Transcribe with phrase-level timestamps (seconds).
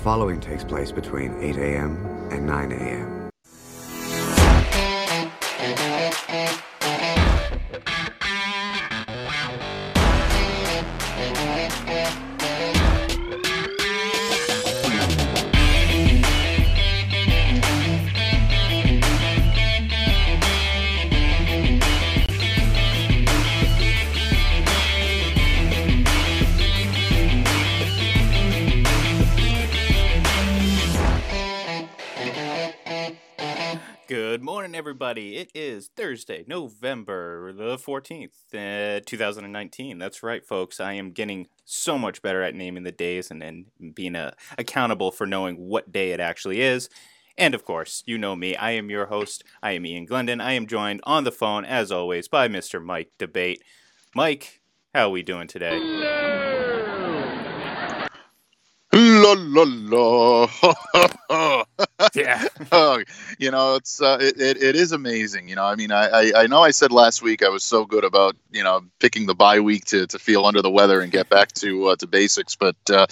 [0.00, 1.96] following takes place between 8 a.m.
[2.30, 3.19] and 9 a.m.
[36.10, 39.96] Thursday, November the 14th, uh, 2019.
[39.96, 40.80] That's right, folks.
[40.80, 45.12] I am getting so much better at naming the days and, and being uh, accountable
[45.12, 46.88] for knowing what day it actually is.
[47.38, 48.56] And of course, you know me.
[48.56, 49.44] I am your host.
[49.62, 50.40] I am Ian Glendon.
[50.40, 52.82] I am joined on the phone, as always, by Mr.
[52.82, 53.62] Mike Debate.
[54.12, 54.60] Mike,
[54.92, 55.78] how are we doing today?
[55.78, 56.49] La
[59.38, 61.64] la la.
[62.14, 62.44] Yeah.
[62.72, 63.02] oh,
[63.38, 65.48] you know, it's uh, it, it, it is amazing.
[65.48, 67.84] You know, I mean, I, I I know I said last week I was so
[67.84, 71.12] good about you know picking the bye week to, to feel under the weather and
[71.12, 73.06] get back to uh, to basics, but uh,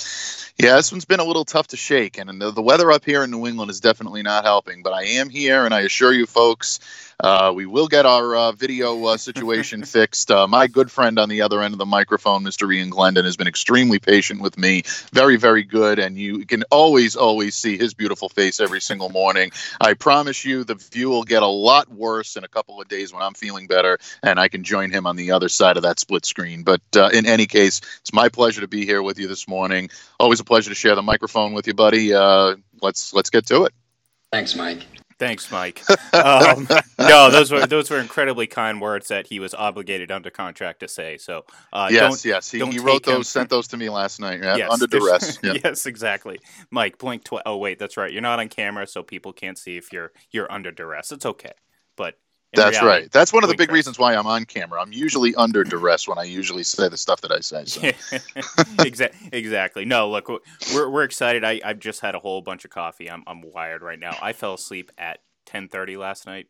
[0.58, 3.22] yeah, this one's been a little tough to shake, and the, the weather up here
[3.22, 4.82] in New England is definitely not helping.
[4.82, 6.80] But I am here, and I assure you, folks.
[7.20, 10.30] Uh, we will get our uh, video uh, situation fixed.
[10.30, 12.72] Uh, my good friend on the other end of the microphone, Mr.
[12.72, 14.82] Ian Glendon, has been extremely patient with me.
[15.12, 15.98] Very, very good.
[15.98, 19.50] And you can always, always see his beautiful face every single morning.
[19.80, 23.12] I promise you, the view will get a lot worse in a couple of days
[23.12, 25.98] when I'm feeling better and I can join him on the other side of that
[25.98, 26.62] split screen.
[26.62, 29.90] But uh, in any case, it's my pleasure to be here with you this morning.
[30.20, 32.14] Always a pleasure to share the microphone with you, buddy.
[32.14, 33.74] Uh, let's let's get to it.
[34.30, 34.97] Thanks, Mike.
[35.18, 35.82] Thanks, Mike.
[36.14, 40.80] Um, no, those were those were incredibly kind words that he was obligated under contract
[40.80, 41.18] to say.
[41.18, 44.20] So uh, yes, yes, he, he wrote take him- those, sent those to me last
[44.20, 44.40] night.
[44.42, 45.38] Yeah, Yes, under duress.
[45.42, 45.54] Yeah.
[45.64, 46.38] yes, exactly.
[46.70, 47.42] Mike, blink twice.
[47.46, 48.12] Oh wait, that's right.
[48.12, 51.10] You're not on camera, so people can't see if you're you're under duress.
[51.10, 51.52] It's okay,
[51.96, 52.14] but
[52.54, 53.12] That's reality- right.
[53.12, 54.80] That's one of the big reasons why I'm on camera.
[54.80, 57.64] I'm usually under duress when I usually say the stuff that I say.
[57.66, 57.82] So.
[58.84, 59.28] exactly.
[59.32, 59.84] Exactly.
[59.84, 61.44] No, look, we're we're excited.
[61.44, 63.10] I I've just had a whole bunch of coffee.
[63.10, 64.16] I'm I'm wired right now.
[64.22, 65.18] I fell asleep at
[65.50, 66.46] 10:30 last night.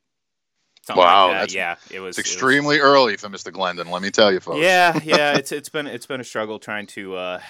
[0.87, 1.53] Something Wow, like that.
[1.55, 3.53] yeah, it was It's it was- extremely early for Mr.
[3.53, 3.91] Glendon.
[3.91, 4.61] Let me tell you, folks.
[4.61, 7.41] Yeah, yeah, it's it's been it's been a struggle trying to uh,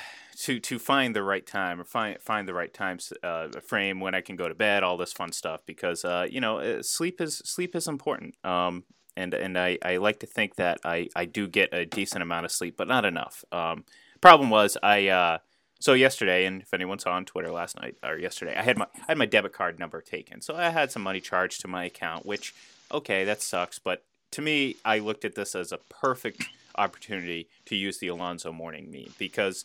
[0.41, 4.15] to to find the right time or find find the right time uh, frame when
[4.15, 7.21] I can go to bed, all this fun stuff because uh, you know uh, sleep
[7.21, 8.35] is sleep is important.
[8.45, 8.85] Um,
[9.17, 12.45] and and I, I like to think that I, I do get a decent amount
[12.45, 13.45] of sleep, but not enough.
[13.51, 13.85] Um,
[14.21, 15.39] problem was I uh,
[15.81, 18.87] so yesterday, and if anyone saw on Twitter last night or yesterday, I had my
[18.95, 21.85] I had my debit card number taken, so I had some money charged to my
[21.85, 22.55] account, which
[22.93, 26.45] okay, that sucks, but to me, I looked at this as a perfect
[26.77, 29.65] opportunity to use the Alonzo Mourning meme because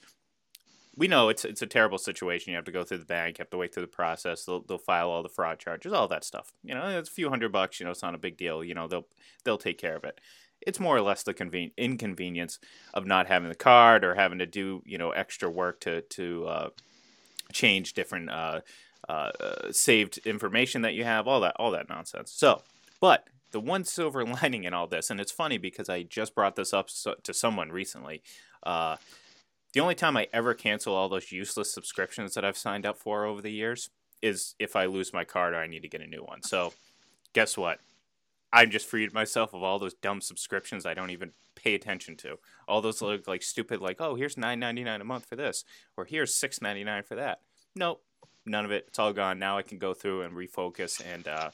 [0.95, 2.51] we know it's it's a terrible situation.
[2.51, 4.45] You have to go through the bank, you have to wait through the process.
[4.45, 6.53] They'll they'll file all the fraud charges, all that stuff.
[6.63, 7.79] You know, it's a few hundred bucks.
[7.79, 8.63] You know, it's not a big deal.
[8.63, 9.07] You know, they'll
[9.43, 10.21] they'll take care of it.
[10.61, 12.59] It's more or less the conven- inconvenience
[12.93, 16.45] of not having the card or having to do you know extra work to to
[16.45, 16.69] uh,
[17.51, 18.61] change different uh,
[19.09, 22.31] uh, uh, saved information that you have, all that all that nonsense.
[22.31, 22.61] So,
[23.01, 26.55] but the one silver lining in all this, and it's funny because I just brought
[26.55, 28.21] this up so, to someone recently.
[29.73, 33.25] The only time I ever cancel all those useless subscriptions that I've signed up for
[33.25, 33.89] over the years
[34.21, 36.43] is if I lose my card or I need to get a new one.
[36.43, 36.73] So,
[37.33, 37.79] guess what?
[38.53, 42.37] I'm just freed myself of all those dumb subscriptions I don't even pay attention to.
[42.67, 45.65] All those like, like stupid like, oh, here's nine ninety nine a month for this,
[45.97, 47.41] or here's six ninety nine for that.
[47.75, 48.03] Nope,
[48.45, 48.85] none of it.
[48.87, 49.39] It's all gone.
[49.39, 51.49] Now I can go through and refocus and, uh,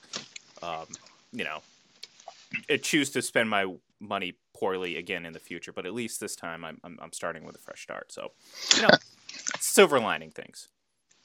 [0.61, 0.87] um,
[1.31, 1.61] you know,
[2.81, 5.71] choose to spend my money poorly again in the future.
[5.71, 8.11] But at least this time, I'm I'm, I'm starting with a fresh start.
[8.11, 8.31] So,
[8.75, 8.89] you know,
[9.59, 10.67] silver lining things.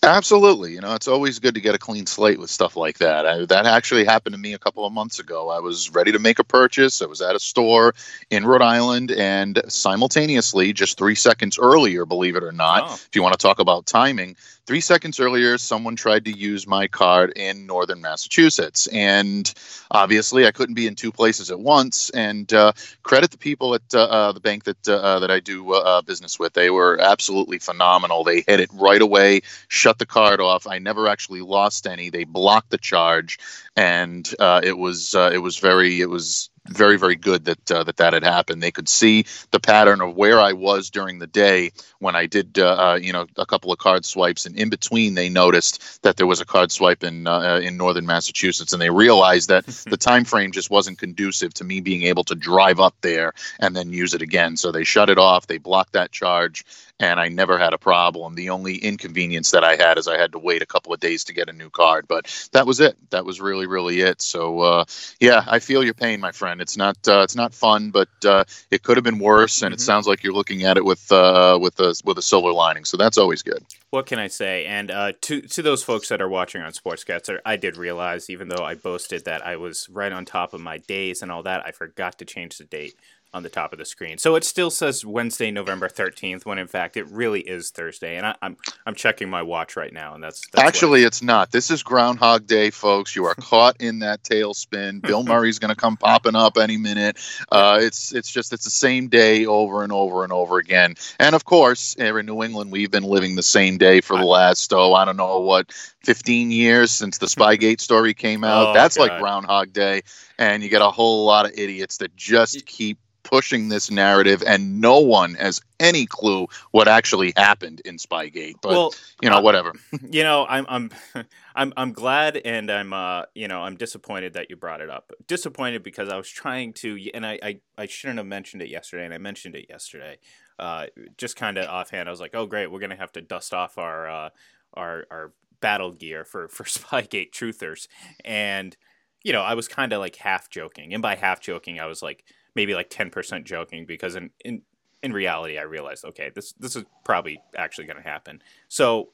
[0.02, 0.72] Absolutely.
[0.74, 3.24] You know, it's always good to get a clean slate with stuff like that.
[3.26, 5.48] I, that actually happened to me a couple of months ago.
[5.48, 7.00] I was ready to make a purchase.
[7.00, 7.94] I was at a store
[8.28, 12.94] in Rhode Island, and simultaneously, just three seconds earlier, believe it or not, Oh.
[12.94, 16.88] if you want to talk about timing, three seconds earlier, someone tried to use my
[16.88, 18.86] card in northern Massachusetts.
[18.88, 19.52] And
[19.90, 22.10] obviously, I couldn't be in two places at once.
[22.10, 22.72] And uh,
[23.02, 26.02] credit the people at uh, uh, the bank that uh, uh, that I do uh,
[26.02, 26.52] business with.
[26.54, 28.24] They were absolutely phenomenal.
[28.24, 30.66] They hit it right away, shut the card off.
[30.66, 32.10] I never actually lost any.
[32.10, 33.38] They blocked the charge,
[33.76, 38.12] and it was it was very it was very very good that uh, that that
[38.12, 38.62] had happened.
[38.62, 42.58] They could see the pattern of where I was during the day when I did
[42.58, 46.16] uh, uh, you know a couple of card swipes, and in between they noticed that
[46.16, 49.96] there was a card swipe in uh, in northern Massachusetts, and they realized that the
[49.96, 53.92] time frame just wasn't conducive to me being able to drive up there and then
[53.92, 54.56] use it again.
[54.56, 55.46] So they shut it off.
[55.46, 56.64] They blocked that charge,
[57.00, 58.34] and I never had a problem.
[58.34, 61.24] The only inconvenience that I had is I had to wait a couple of days
[61.24, 62.96] to get a new card, but that was it.
[63.10, 64.22] That was really, really it.
[64.22, 64.84] So uh,
[65.20, 66.60] yeah, I feel your pain, my friend.
[66.60, 69.74] It's not uh, it's not fun, but uh, it could have been worse, and mm-hmm.
[69.74, 72.84] it sounds like you're looking at it with uh, with a with a silver lining.
[72.84, 73.64] So that's always good.
[73.90, 74.64] What can I say?
[74.64, 78.48] And uh, to to those folks that are watching on Sportscast, I did realize, even
[78.48, 81.66] though I boasted that I was right on top of my days and all that,
[81.66, 82.94] I forgot to change the date
[83.34, 84.16] on the top of the screen.
[84.16, 88.16] So it still says Wednesday, November thirteenth, when in fact it really is Thursday.
[88.16, 91.22] And I, am I'm, I'm checking my watch right now, and that's, that's actually it's
[91.22, 91.50] not.
[91.50, 93.14] This is Groundhog Day, folks.
[93.16, 95.02] You are caught in that tailspin.
[95.02, 97.18] Bill Murray's going to come popping up any minute.
[97.50, 100.94] Uh, it's it's just it's the same day over and over and over again.
[101.18, 104.24] And of course, here in New England, we've been living the same day for the
[104.24, 105.72] last oh I don't know what
[106.04, 108.54] 15 years since the Spygate story came out.
[108.64, 109.08] Oh, that's God.
[109.08, 110.02] like Groundhog Day,
[110.38, 114.80] and you get a whole lot of idiots that just keep pushing this narrative, and
[114.80, 118.54] no one has any clue what actually happened in Spygate.
[118.62, 119.72] But well, you know, whatever.
[120.10, 120.90] You know, I'm I'm
[121.56, 125.12] I'm I'm glad, and I'm uh you know I'm disappointed that you brought it up.
[125.26, 129.04] Disappointed because I was trying to, and I I, I shouldn't have mentioned it yesterday,
[129.04, 130.18] and I mentioned it yesterday.
[130.58, 130.86] Uh,
[131.18, 133.78] just kind of offhand, I was like, oh great, we're gonna have to dust off
[133.78, 134.28] our uh,
[134.74, 137.88] our our battle gear for for Spygate truthers,
[138.24, 138.76] and
[139.24, 142.02] you know, I was kind of like half joking, and by half joking, I was
[142.02, 144.62] like maybe like 10% joking because in, in,
[145.02, 148.42] in reality, I realized, okay, this, this is probably actually going to happen.
[148.68, 149.10] So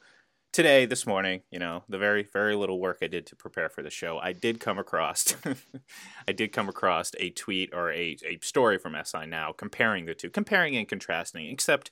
[0.53, 3.83] today, this morning, you know, the very, very little work I did to prepare for
[3.83, 5.35] the show, I did come across,
[6.29, 10.15] I did come across a tweet or a, a story from SI Now comparing the
[10.15, 11.91] two, comparing and contrasting, except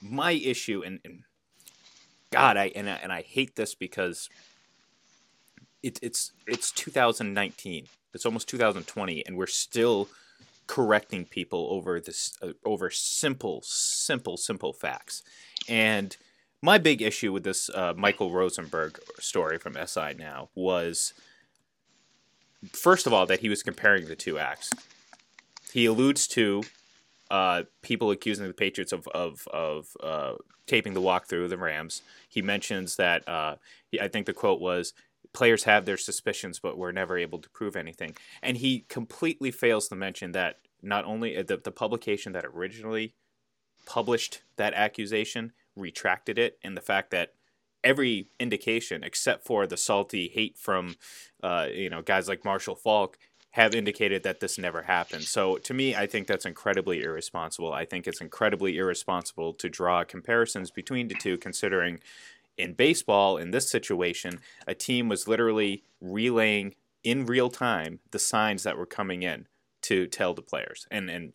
[0.00, 1.22] my issue and, and
[2.30, 4.30] God, I, and I, and I hate this because
[5.82, 7.86] it, it's, it's 2019.
[8.14, 10.08] It's almost 2020 and we're still
[10.72, 15.22] correcting people over this uh, over simple, simple, simple facts.
[15.68, 16.16] And
[16.62, 21.12] my big issue with this uh, Michael Rosenberg story from SI Now was,
[22.72, 24.70] first of all, that he was comparing the two acts.
[25.74, 26.62] He alludes to
[27.30, 30.36] uh, people accusing the Patriots of of, of uh,
[30.66, 32.00] taping the walkthrough of the Rams.
[32.30, 33.56] He mentions that uh,
[34.00, 34.94] I think the quote was
[35.32, 38.16] players have their suspicions, but we're never able to prove anything.
[38.42, 43.14] And he completely fails to mention that not only uh, the, the publication that originally
[43.86, 47.34] published that accusation retracted it, and the fact that
[47.82, 50.96] every indication, except for the salty hate from,
[51.42, 53.18] uh, you know, guys like Marshall Faulk
[53.52, 55.24] have indicated that this never happened.
[55.24, 57.72] So to me, I think that's incredibly irresponsible.
[57.72, 62.00] I think it's incredibly irresponsible to draw comparisons between the two, considering
[62.56, 68.62] in baseball, in this situation, a team was literally relaying in real time the signs
[68.62, 69.46] that were coming in
[69.82, 70.86] to tell the players.
[70.90, 71.32] And and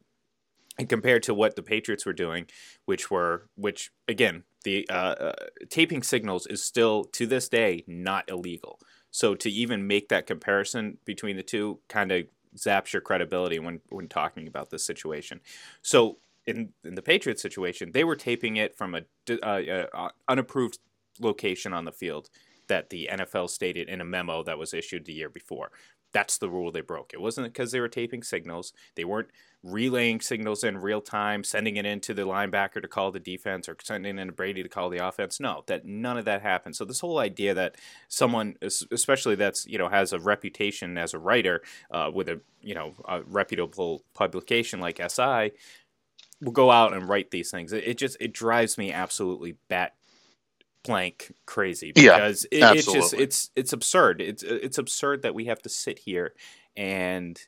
[0.79, 2.45] and compared to what the Patriots were doing,
[2.85, 5.33] which were which again the uh, uh,
[5.69, 8.79] taping signals is still to this day not illegal.
[9.11, 12.25] So to even make that comparison between the two kind of
[12.55, 15.41] zaps your credibility when when talking about this situation.
[15.81, 20.79] So in in the Patriots situation, they were taping it from a uh, uh, unapproved
[21.19, 22.29] location on the field
[22.67, 25.71] that the NFL stated in a memo that was issued the year before.
[26.13, 27.13] That's the rule they broke.
[27.13, 28.73] It wasn't because they were taping signals.
[28.95, 29.29] They weren't
[29.61, 33.75] relaying signals in real time, sending it into the linebacker to call the defense or
[33.83, 35.39] sending it in to Brady to call the offense.
[35.39, 36.75] No, that none of that happened.
[36.75, 37.75] So this whole idea that
[38.07, 41.61] someone, especially that's you know has a reputation as a writer
[41.91, 45.51] uh, with a you know a reputable publication like SI,
[46.41, 47.73] will go out and write these things.
[47.73, 49.96] It, it just it drives me absolutely bat
[50.83, 54.21] blank crazy because yeah, it, it's just it's it's absurd.
[54.21, 56.33] It's it's absurd that we have to sit here
[56.75, 57.39] and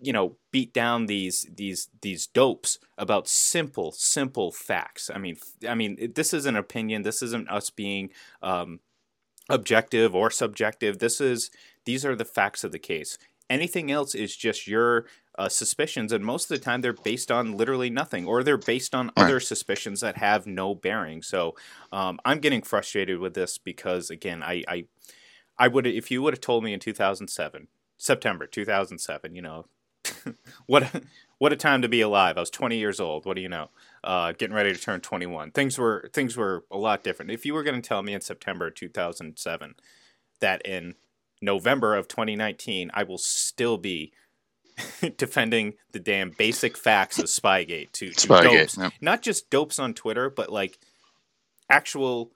[0.00, 5.10] you know beat down these these these dopes about simple simple facts.
[5.14, 5.36] I mean
[5.68, 7.02] I mean this is an opinion.
[7.02, 8.10] This isn't us being
[8.42, 8.80] um,
[9.48, 10.98] objective or subjective.
[10.98, 11.50] This is
[11.84, 13.18] these are the facts of the case.
[13.50, 17.56] Anything else is just your uh, suspicions, and most of the time they're based on
[17.56, 19.24] literally nothing, or they're based on right.
[19.24, 21.20] other suspicions that have no bearing.
[21.20, 21.56] So
[21.92, 24.84] um, I'm getting frustrated with this because, again, I, I,
[25.58, 29.66] I would if you would have told me in 2007, September 2007, you know,
[30.66, 31.02] what
[31.38, 32.36] what a time to be alive.
[32.36, 33.24] I was 20 years old.
[33.24, 33.70] What do you know?
[34.04, 35.52] Uh, getting ready to turn 21.
[35.52, 37.30] Things were things were a lot different.
[37.30, 39.74] If you were going to tell me in September 2007
[40.40, 40.94] that in
[41.40, 44.12] November of 2019 I will still be
[45.16, 48.78] defending the damn basic facts of Spygate to, to Spygate, dopes.
[48.78, 48.92] Yep.
[49.00, 50.78] Not just dopes on Twitter, but like
[51.68, 52.30] actual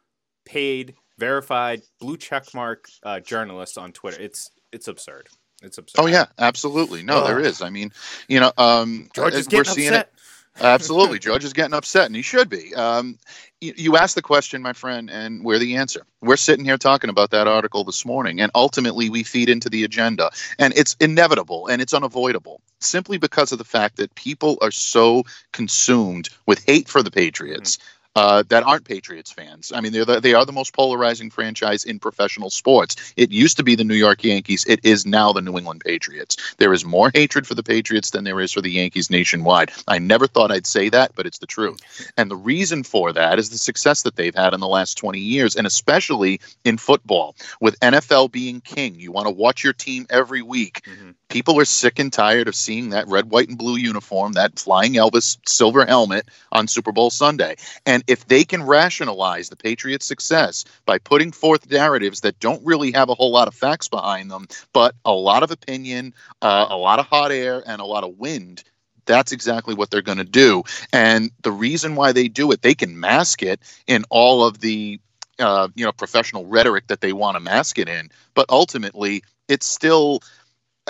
[0.45, 4.21] paid, verified, blue checkmark uh, journalists on Twitter.
[4.21, 5.29] It's it's absurd.
[5.63, 6.01] It's absurd.
[6.01, 7.03] Oh yeah, absolutely.
[7.03, 7.63] No, there is.
[7.63, 7.93] I mean,
[8.29, 10.09] you know, um, George is getting upset.
[10.13, 10.14] It,
[10.61, 12.75] Absolutely, Judge is getting upset, and he should be.
[12.75, 13.19] Um,
[13.61, 16.07] you, you asked the question, my friend, and we're the answer.
[16.21, 19.85] We're sitting here talking about that article this morning, and ultimately we feed into the
[19.85, 24.71] agenda, and it's inevitable and it's unavoidable simply because of the fact that people are
[24.71, 27.77] so consumed with hate for the Patriots.
[27.77, 29.73] Mm-hmm uh, that aren't Patriots fans.
[29.75, 32.97] I mean, they're the, they are the most polarizing franchise in professional sports.
[33.17, 34.65] It used to be the New York Yankees.
[34.67, 36.37] It is now the New England Patriots.
[36.59, 39.73] There is more hatred for the Patriots than there is for the Yankees nationwide.
[39.89, 41.81] I never thought I'd say that, but it's the truth.
[42.17, 45.19] And the reason for that is the success that they've had in the last 20
[45.19, 48.95] years, and especially in football, with NFL being king.
[48.95, 50.83] You want to watch your team every week.
[50.87, 54.57] Mm-hmm people are sick and tired of seeing that red, white, and blue uniform, that
[54.57, 57.57] flying Elvis silver helmet on Super Bowl Sunday.
[57.85, 62.93] And if they can rationalize the Patriots' success by putting forth narratives that don't really
[62.93, 66.77] have a whole lot of facts behind them, but a lot of opinion, uh, a
[66.77, 68.63] lot of hot air, and a lot of wind,
[69.07, 70.63] that's exactly what they're going to do.
[70.93, 75.01] And the reason why they do it, they can mask it in all of the
[75.39, 79.67] uh, you know professional rhetoric that they want to mask it in, but ultimately it's
[79.67, 80.21] still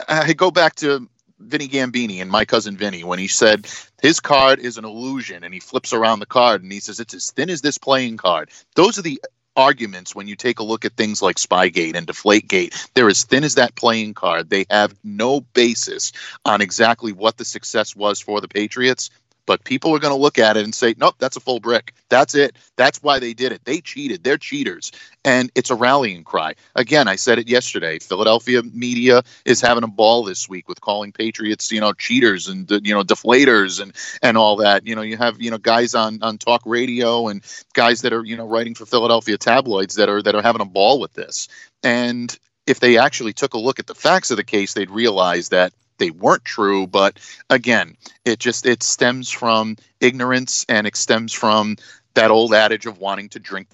[0.08, 1.08] I go back to
[1.46, 3.66] Vinny Gambini and my cousin Vinny when he said
[4.02, 7.14] his card is an illusion and he flips around the card and he says it's
[7.14, 8.50] as thin as this playing card.
[8.74, 9.20] Those are the
[9.56, 12.88] arguments when you take a look at things like Spygate and Deflategate.
[12.94, 14.50] They're as thin as that playing card.
[14.50, 16.12] They have no basis
[16.44, 19.10] on exactly what the success was for the Patriots
[19.46, 21.94] but people are going to look at it and say, nope, that's a full brick.
[22.08, 22.56] That's it.
[22.76, 23.64] That's why they did it.
[23.64, 24.24] They cheated.
[24.24, 24.92] They're cheaters.
[25.24, 26.54] And it's a rallying cry.
[26.74, 27.98] Again, I said it yesterday.
[27.98, 32.70] Philadelphia media is having a ball this week with calling Patriots, you know, cheaters and,
[32.82, 34.86] you know, deflators and, and all that.
[34.86, 38.24] You know, you have, you know, guys on, on talk radio and guys that are,
[38.24, 41.48] you know, writing for Philadelphia tabloids that are, that are having a ball with this.
[41.82, 42.36] And
[42.66, 45.72] if they actually took a look at the facts of the case, they'd realize that
[45.98, 47.18] they weren't true but
[47.50, 51.76] again it just it stems from ignorance and it stems from
[52.14, 53.68] that old adage of wanting to drink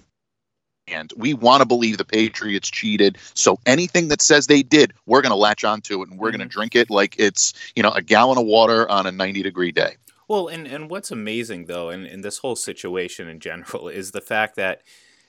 [0.89, 5.23] and we want to believe the patriots cheated so anything that says they did we're
[5.23, 6.39] going to latch onto it and we're mm-hmm.
[6.39, 9.43] going to drink it like it's you know a gallon of water on a 90
[9.43, 9.97] degree day
[10.29, 14.21] well and and what's amazing though in, in this whole situation in general is the
[14.21, 14.83] fact that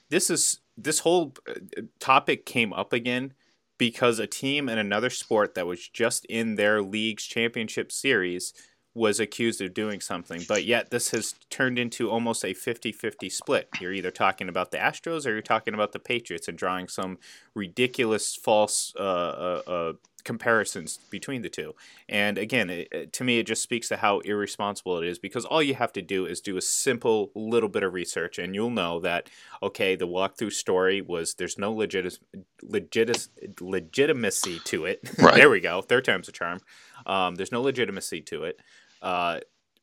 [0.10, 1.54] this is this whole uh,
[2.00, 3.34] topic came up again
[3.82, 8.54] because a team in another sport that was just in their league's championship series
[8.94, 10.44] was accused of doing something.
[10.48, 13.70] But yet, this has turned into almost a 50 50 split.
[13.80, 17.18] You're either talking about the Astros or you're talking about the Patriots and drawing some
[17.56, 19.94] ridiculous false uh, uh, uh,
[20.24, 21.74] comparisons between the two.
[22.08, 25.64] And again, it, to me, it just speaks to how irresponsible it is because all
[25.64, 29.00] you have to do is do a simple little bit of research, and you'll know
[29.00, 29.30] that
[29.64, 32.20] okay, the walkthrough story was there's no legit
[32.62, 33.28] legit
[33.60, 35.00] legitimacy to it.
[35.22, 35.36] Right.
[35.36, 36.62] there we go, third time's a charm.
[37.06, 38.60] Um, there's no legitimacy to it.
[39.02, 39.40] Uh,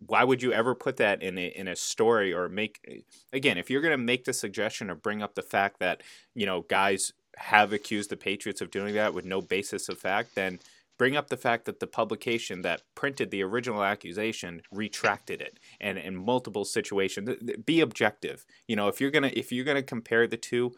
[0.07, 3.69] why would you ever put that in a in a story or make again if
[3.69, 6.03] you're going to make the suggestion or bring up the fact that
[6.35, 10.35] you know guys have accused the Patriots of doing that with no basis of fact,
[10.35, 10.59] then
[10.99, 15.97] bring up the fact that the publication that printed the original accusation retracted it and
[15.97, 17.31] in multiple situations
[17.65, 18.45] be objective.
[18.67, 20.75] You know if you're gonna if you're gonna compare the two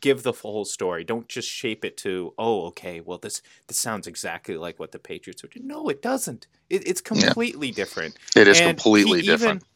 [0.00, 4.06] give the full story don't just shape it to oh okay well this this sounds
[4.06, 7.74] exactly like what the patriots would do no it doesn't it, it's completely yeah.
[7.74, 9.68] different it is and completely different even,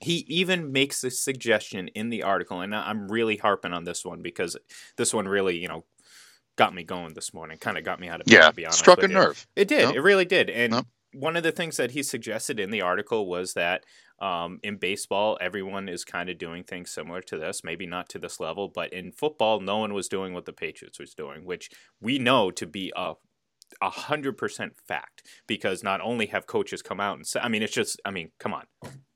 [0.00, 4.20] he even makes a suggestion in the article, and I'm really harping on this one
[4.20, 4.56] because
[4.96, 5.84] this one really, you know,
[6.56, 7.58] got me going this morning.
[7.58, 8.34] Kind of got me out of bed.
[8.34, 9.46] Yeah, to be honest, struck a nerve.
[9.56, 9.86] It did.
[9.86, 9.96] Nope.
[9.96, 10.50] It really did.
[10.50, 10.86] And nope.
[11.14, 13.84] one of the things that he suggested in the article was that
[14.18, 17.62] um, in baseball, everyone is kind of doing things similar to this.
[17.64, 20.98] Maybe not to this level, but in football, no one was doing what the Patriots
[20.98, 21.70] was doing, which
[22.00, 23.14] we know to be a
[23.80, 27.62] a hundred percent fact because not only have coaches come out and say, I mean,
[27.62, 28.64] it's just, I mean, come on,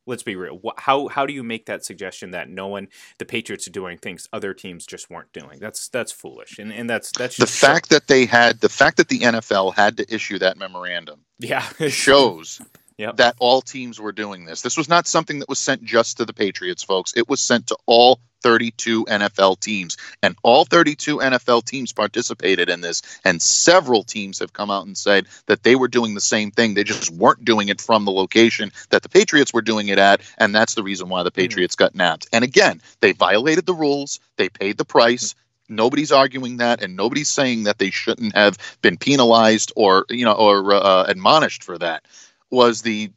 [0.06, 0.60] let's be real.
[0.76, 2.88] How how do you make that suggestion that no one,
[3.18, 5.58] the Patriots are doing things other teams just weren't doing?
[5.60, 9.08] That's that's foolish, and and that's that's the fact that they had the fact that
[9.08, 11.24] the NFL had to issue that memorandum.
[11.38, 12.60] Yeah, shows
[13.00, 13.16] yep.
[13.16, 14.62] that all teams were doing this.
[14.62, 17.14] This was not something that was sent just to the Patriots, folks.
[17.16, 19.96] It was sent to all 32 NFL teams.
[20.22, 23.02] And all 32 NFL teams participated in this.
[23.24, 26.74] And several teams have come out and said that they were doing the same thing.
[26.74, 30.20] They just weren't doing it from the location that the Patriots were doing it at.
[30.38, 31.40] And that's the reason why the mm-hmm.
[31.40, 31.84] Patriots mm-hmm.
[31.84, 32.28] got nabbed.
[32.32, 35.34] And again, they violated the rules, they paid the price.
[35.68, 40.32] Nobody's arguing that, and nobody's saying that they shouldn't have been penalized or you know
[40.32, 42.02] or uh, admonished for that.
[42.50, 43.10] Was the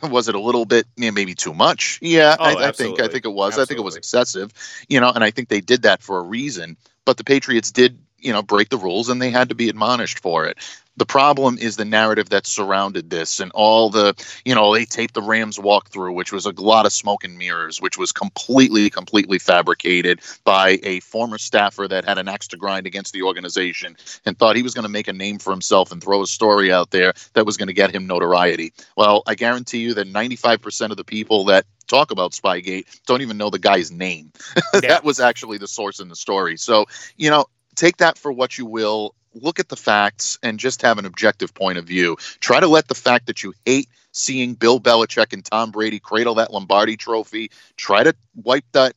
[0.02, 1.98] was it a little bit maybe too much?
[2.02, 3.52] Yeah, oh, I, I, think I think it was.
[3.52, 3.62] Absolutely.
[3.62, 4.52] I think it was excessive.
[4.88, 6.76] You know, and I think they did that for a reason.
[7.04, 10.20] But the Patriots did you know break the rules and they had to be admonished
[10.20, 10.58] for it.
[10.96, 15.14] The problem is the narrative that surrounded this and all the, you know, they taped
[15.14, 19.38] the Rams walkthrough, which was a lot of smoke and mirrors, which was completely, completely
[19.38, 23.96] fabricated by a former staffer that had an axe to grind against the organization
[24.26, 26.70] and thought he was going to make a name for himself and throw a story
[26.70, 28.72] out there that was going to get him notoriety.
[28.94, 33.38] Well, I guarantee you that 95% of the people that talk about Spygate don't even
[33.38, 34.30] know the guy's name.
[34.72, 36.58] that was actually the source in the story.
[36.58, 36.84] So,
[37.16, 37.46] you know,
[37.76, 41.54] take that for what you will look at the facts and just have an objective
[41.54, 42.16] point of view.
[42.40, 46.34] Try to let the fact that you hate seeing Bill Belichick and Tom Brady cradle
[46.36, 48.94] that Lombardi trophy, try to wipe that,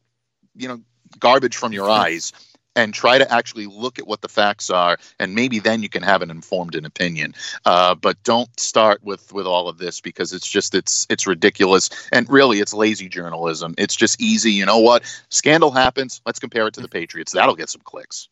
[0.56, 0.82] you know,
[1.20, 2.34] garbage from your eyes
[2.76, 6.04] and try to actually look at what the facts are and maybe then you can
[6.04, 7.34] have an informed an opinion.
[7.66, 11.90] Uh, but don't start with with all of this because it's just it's it's ridiculous.
[12.12, 13.76] And really it's lazy journalism.
[13.78, 14.52] It's just easy.
[14.52, 15.04] You know what?
[15.30, 16.22] Scandal happens.
[16.26, 17.32] Let's compare it to the patriots.
[17.32, 18.28] That'll get some clicks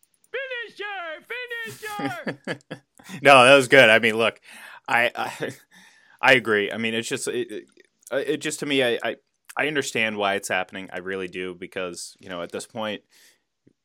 [3.22, 3.90] no, that was good.
[3.90, 4.40] I mean, look,
[4.88, 5.52] I I,
[6.22, 6.72] I agree.
[6.72, 7.66] I mean, it's just it,
[8.12, 9.16] uh, it just to me, I, I
[9.56, 10.90] I understand why it's happening.
[10.92, 13.04] I really do because you know at this point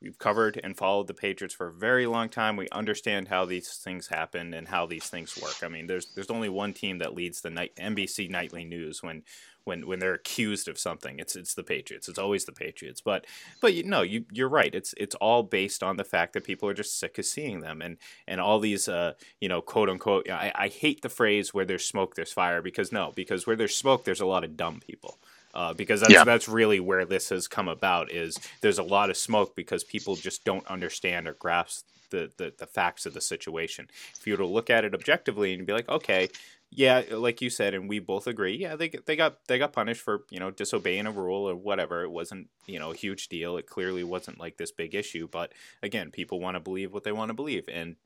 [0.00, 2.56] we've covered and followed the Patriots for a very long time.
[2.56, 5.62] We understand how these things happen and how these things work.
[5.62, 9.22] I mean, there's there's only one team that leads the night NBC nightly news when
[9.64, 11.18] when when they're accused of something.
[11.18, 12.08] It's it's the Patriots.
[12.08, 13.00] It's always the Patriots.
[13.00, 13.26] But
[13.60, 14.74] but you no, you you're right.
[14.74, 17.82] It's it's all based on the fact that people are just sick of seeing them
[17.82, 20.28] and and all these uh you know quote unquote.
[20.30, 23.76] I, I hate the phrase where there's smoke there's fire because no because where there's
[23.76, 25.18] smoke there's a lot of dumb people.
[25.54, 26.24] Uh, because that's yeah.
[26.24, 28.12] that's really where this has come about.
[28.12, 32.52] Is there's a lot of smoke because people just don't understand or grasp the, the,
[32.58, 33.88] the facts of the situation.
[34.18, 36.28] If you were to look at it objectively and be like, okay,
[36.70, 38.56] yeah, like you said, and we both agree.
[38.56, 42.02] Yeah, they they got they got punished for you know disobeying a rule or whatever.
[42.02, 43.56] It wasn't you know a huge deal.
[43.56, 45.28] It clearly wasn't like this big issue.
[45.30, 47.96] But again, people want to believe what they want to believe, and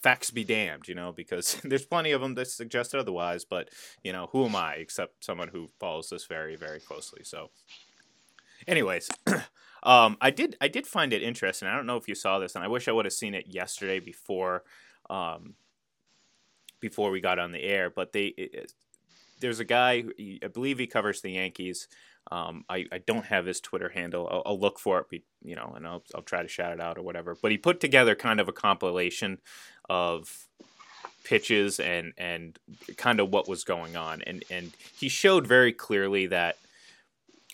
[0.00, 3.44] facts be damned, you know, because there's plenty of them that suggest otherwise.
[3.44, 3.70] But
[4.04, 7.24] you know, who am I except someone who follows this very very closely?
[7.24, 7.50] So,
[8.68, 9.08] anyways.
[9.82, 11.66] um, I did I did find it interesting.
[11.66, 13.48] I don't know if you saw this, and I wish I would have seen it
[13.48, 14.62] yesterday before
[15.10, 15.54] um,
[16.80, 18.66] before we got on the air, but they
[19.40, 20.04] there's a guy
[20.42, 21.88] I believe he covers the Yankees.
[22.30, 24.28] Um, I, I don't have his Twitter handle.
[24.30, 26.98] I'll, I'll, look for it, you know, and I'll, I'll try to shout it out
[26.98, 27.34] or whatever.
[27.40, 29.38] But he put together kind of a compilation
[29.88, 30.46] of
[31.24, 32.58] pitches and and
[32.96, 36.58] kind of what was going on, and and he showed very clearly that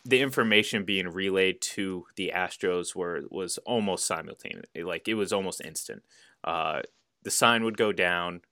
[0.05, 5.61] the information being relayed to the Astros were was almost simultaneous, like it was almost
[5.61, 6.03] instant.
[6.43, 6.83] Uh,
[7.23, 8.43] the sign would go down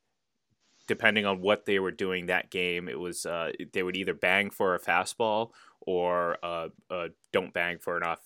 [0.87, 4.51] depending on what they were doing that game, it was uh, they would either bang
[4.51, 8.21] for a fastball or uh, uh, don't bang for an off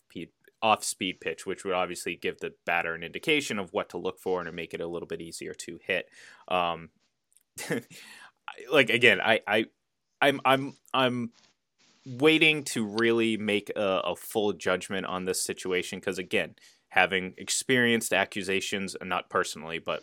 [0.62, 4.18] off speed pitch, which would obviously give the batter an indication of what to look
[4.18, 6.08] for and make it a little bit easier to hit.
[6.48, 6.90] Um,
[8.72, 9.66] like again, I, I
[10.20, 11.30] I'm I'm I'm
[12.06, 16.54] waiting to really make a, a full judgment on this situation because again,
[16.88, 20.02] having experienced accusations, and not personally, but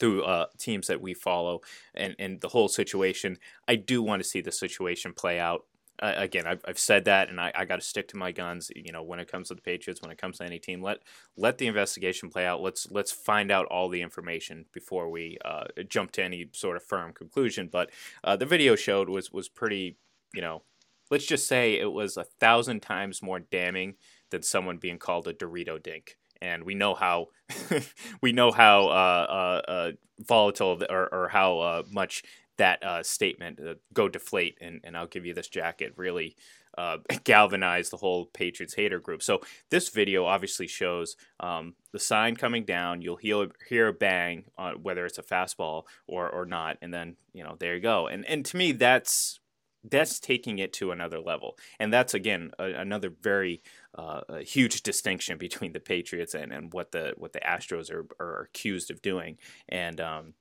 [0.00, 1.60] through uh, teams that we follow
[1.94, 3.38] and, and the whole situation.
[3.68, 5.66] I do want to see the situation play out.
[6.02, 8.70] Uh, again, I've, I've said that, and I, I got to stick to my guns.
[8.74, 11.00] You know, when it comes to the Patriots, when it comes to any team, let
[11.36, 12.62] let the investigation play out.
[12.62, 16.82] Let's let's find out all the information before we uh, jump to any sort of
[16.82, 17.68] firm conclusion.
[17.70, 17.90] But
[18.24, 19.98] uh, the video showed was was pretty,
[20.32, 20.62] you know,
[21.10, 23.96] let's just say it was a thousand times more damning
[24.30, 27.28] than someone being called a Dorito dink and we know how
[28.22, 29.26] we know how uh,
[29.68, 32.22] uh, uh, volatile or, or how uh, much
[32.58, 33.58] that uh, statement
[33.94, 36.36] go deflate and, and I'll give you this jacket really
[37.24, 39.22] galvanized the whole Patriots hater group.
[39.22, 43.02] So this video obviously shows um, the sign coming down.
[43.02, 44.44] You'll hear, hear a bang
[44.82, 48.06] whether it's a fastball or, or not, and then you know there you go.
[48.06, 49.40] And and to me that's
[49.84, 53.62] that's taking it to another level, and that's again a, another very
[53.94, 58.42] uh, huge distinction between the Patriots and, and what the what the Astros are, are
[58.42, 59.38] accused of doing.
[59.68, 60.34] And um,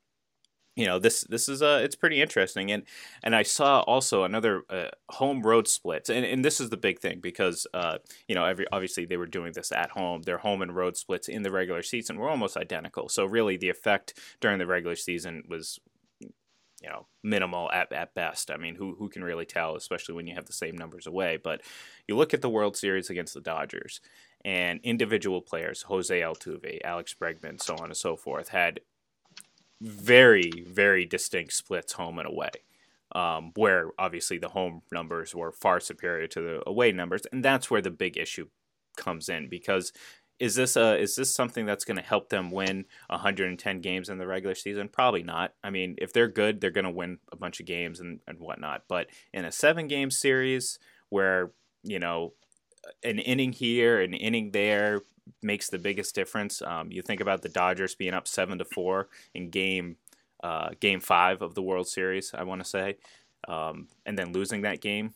[0.80, 2.72] you know this this is uh it's pretty interesting.
[2.72, 2.84] And
[3.22, 6.10] and I saw also another uh, home road splits.
[6.10, 7.98] And, and this is the big thing because uh
[8.30, 10.22] you know every obviously they were doing this at home.
[10.22, 13.10] Their home and road splits in the regular season were almost identical.
[13.10, 15.80] So really the effect during the regular season was
[16.82, 18.52] you know minimal at, at best.
[18.52, 21.38] I mean, who who can really tell, especially when you have the same numbers away?
[21.42, 21.62] But
[22.08, 24.02] you look at the World Series against the Dodgers,
[24.46, 28.82] and individual players, Jose Altuve, Alex Bregman, so on and so forth, had
[29.82, 32.52] very very distinct splits home and away.
[33.16, 37.72] Um, where obviously the home numbers were far superior to the away numbers, and that's
[37.72, 38.48] where the big issue
[39.00, 39.92] comes in because
[40.40, 44.18] is this a is this something that's going to help them win 110 games in
[44.18, 44.88] the regular season?
[44.88, 45.54] Probably not.
[45.64, 48.40] I mean, if they're good, they're going to win a bunch of games and, and
[48.40, 48.84] whatnot.
[48.88, 51.52] But in a seven game series where
[51.84, 52.34] you know
[53.04, 55.02] an inning here, an inning there
[55.44, 56.62] makes the biggest difference.
[56.62, 59.98] Um, you think about the Dodgers being up seven to four in game
[60.42, 62.32] uh, game five of the World Series.
[62.34, 62.98] I want to say,
[63.48, 65.14] um, and then losing that game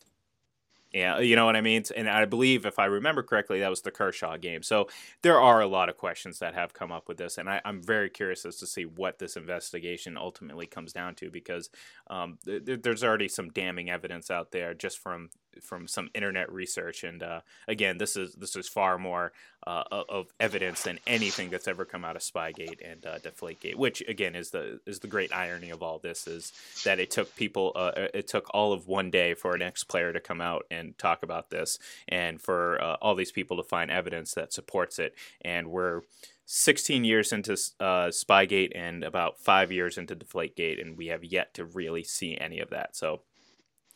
[0.94, 1.84] yeah, you know what I mean?
[1.96, 4.62] And I believe, if I remember correctly, that was the Kershaw game.
[4.62, 4.90] So
[5.24, 7.82] there are a lot of questions that have come up with this, and I, am
[7.82, 11.72] very curious as to see what this investigation ultimately comes down to because
[12.12, 15.30] um, th- there's already some damning evidence out there just from
[15.62, 17.04] from some internet research.
[17.04, 19.34] And uh, again, this is this is far more
[19.66, 23.76] uh, of evidence than anything that's ever come out of Spygate and uh, Deflategate.
[23.76, 26.52] Which again is the is the great irony of all this is
[26.84, 30.12] that it took people uh, it took all of one day for an ex player
[30.14, 33.92] to come out and talk about this, and for uh, all these people to find
[33.92, 35.16] evidence that supports it.
[35.42, 36.02] And we're
[36.46, 41.54] 16 years into uh, Spygate and about five years into Deflategate, and we have yet
[41.54, 42.96] to really see any of that.
[42.96, 43.22] So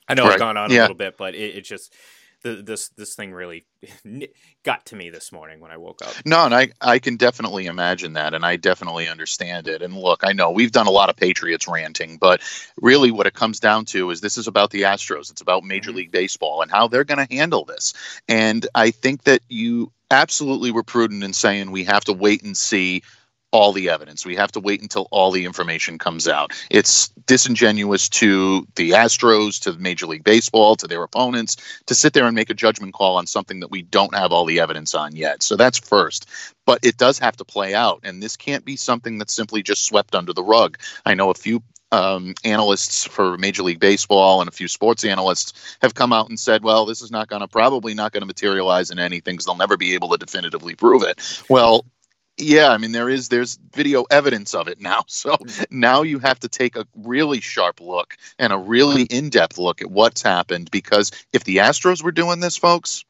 [0.07, 0.33] I know right.
[0.33, 0.79] I've gone on yeah.
[0.79, 1.93] a little bit, but it, it just
[2.43, 3.65] the, this this thing really
[4.63, 6.13] got to me this morning when I woke up.
[6.25, 9.81] No, and I I can definitely imagine that, and I definitely understand it.
[9.81, 12.41] And look, I know we've done a lot of Patriots ranting, but
[12.79, 15.31] really, what it comes down to is this is about the Astros.
[15.31, 15.97] It's about Major mm-hmm.
[15.97, 17.93] League Baseball and how they're going to handle this.
[18.27, 22.55] And I think that you absolutely were prudent in saying we have to wait and
[22.55, 23.03] see
[23.51, 24.25] all the evidence.
[24.25, 26.51] We have to wait until all the information comes out.
[26.69, 32.25] It's disingenuous to the Astros, to Major League Baseball, to their opponents to sit there
[32.25, 35.15] and make a judgment call on something that we don't have all the evidence on
[35.15, 35.43] yet.
[35.43, 36.27] So that's first.
[36.65, 38.01] But it does have to play out.
[38.03, 40.77] And this can't be something that's simply just swept under the rug.
[41.05, 45.77] I know a few um, analysts for Major League Baseball and a few sports analysts
[45.81, 48.27] have come out and said, well, this is not going to probably not going to
[48.27, 51.21] materialize in anything because they'll never be able to definitively prove it.
[51.49, 51.85] Well,
[52.37, 55.03] yeah, I mean there is there's video evidence of it now.
[55.17, 55.79] So mm-hmm.
[55.79, 59.89] now you have to take a really sharp look and a really in-depth look at
[59.89, 63.03] what's happened because if the Astros were doing this, folks,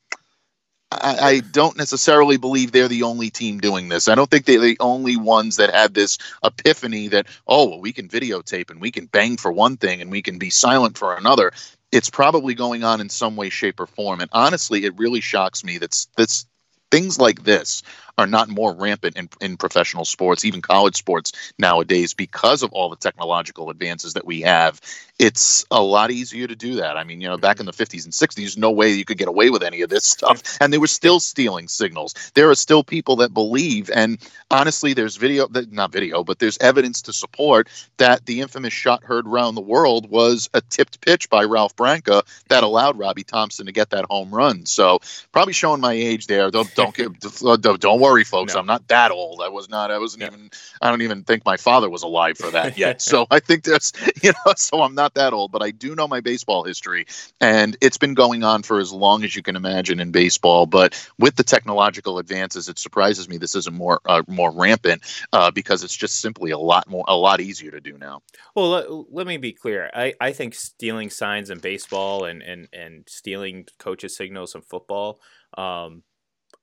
[0.90, 4.08] I, I, don't necessarily believe they're the only team doing this.
[4.08, 7.92] I don't think they're the only ones that had this epiphany that, oh, well, we
[7.92, 11.14] can videotape and we can bang for one thing and we can be silent for
[11.14, 11.52] another.
[11.92, 14.22] It's probably going on in some way, shape, or form.
[14.22, 16.46] And honestly, it really shocks me that's that's
[16.90, 17.84] things like this
[18.18, 22.90] are not more rampant in, in professional sports, even college sports nowadays, because of all
[22.90, 24.82] the technological advances that we have.
[25.20, 26.98] It's a lot easier to do that.
[26.98, 29.28] I mean, you know, back in the 50s and 60s, no way you could get
[29.28, 30.42] away with any of this stuff.
[30.62, 32.14] And they were still stealing signals.
[32.36, 34.18] There are still people that believe, and
[34.52, 39.28] honestly, there's video, not video, but there's evidence to support that the infamous shot heard
[39.28, 43.72] around the world was a tipped pitch by Ralph Branca that allowed Robbie Thomson to
[43.72, 44.66] get that home run.
[44.66, 45.00] So
[45.32, 46.52] probably showing my age there.
[46.52, 46.96] Don't don't
[47.62, 48.54] don't, don't worry, folks.
[48.54, 48.60] No.
[48.60, 49.42] I'm not that old.
[49.42, 49.92] I was not.
[49.92, 50.28] I wasn't no.
[50.28, 50.50] even.
[50.82, 53.02] I don't even think my father was alive for that yet.
[53.12, 53.94] so I think there's,
[54.24, 57.06] you know, so I'm not that old, but I do know my baseball history,
[57.42, 60.66] and it's been going on for as long as you can imagine in baseball.
[60.66, 65.52] But with the technological advances, it surprises me this isn't more uh, more rampant uh,
[65.52, 68.22] because it's just simply a lot more a lot easier to do now.
[68.56, 69.90] Well, let, let me be clear.
[69.94, 75.20] I, I think stealing signs in baseball and and and stealing coaches signals in football.
[75.58, 76.04] Um,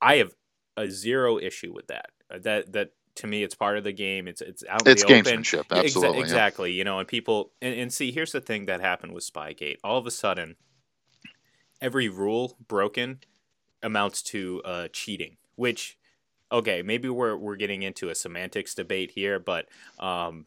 [0.00, 0.32] I have
[0.76, 2.10] a zero issue with that.
[2.30, 4.26] Uh, that that to me, it's part of the game.
[4.26, 5.78] It's it's out it's the gamesmanship, open.
[5.78, 6.70] absolutely, Exa- exactly.
[6.72, 6.78] Yeah.
[6.78, 9.78] You know, and people and, and see, here's the thing that happened with Spygate.
[9.84, 10.56] All of a sudden,
[11.80, 13.20] every rule broken
[13.82, 15.96] amounts to uh, cheating, which
[16.50, 19.66] okay, maybe we're we're getting into a semantics debate here, but
[19.98, 20.46] um,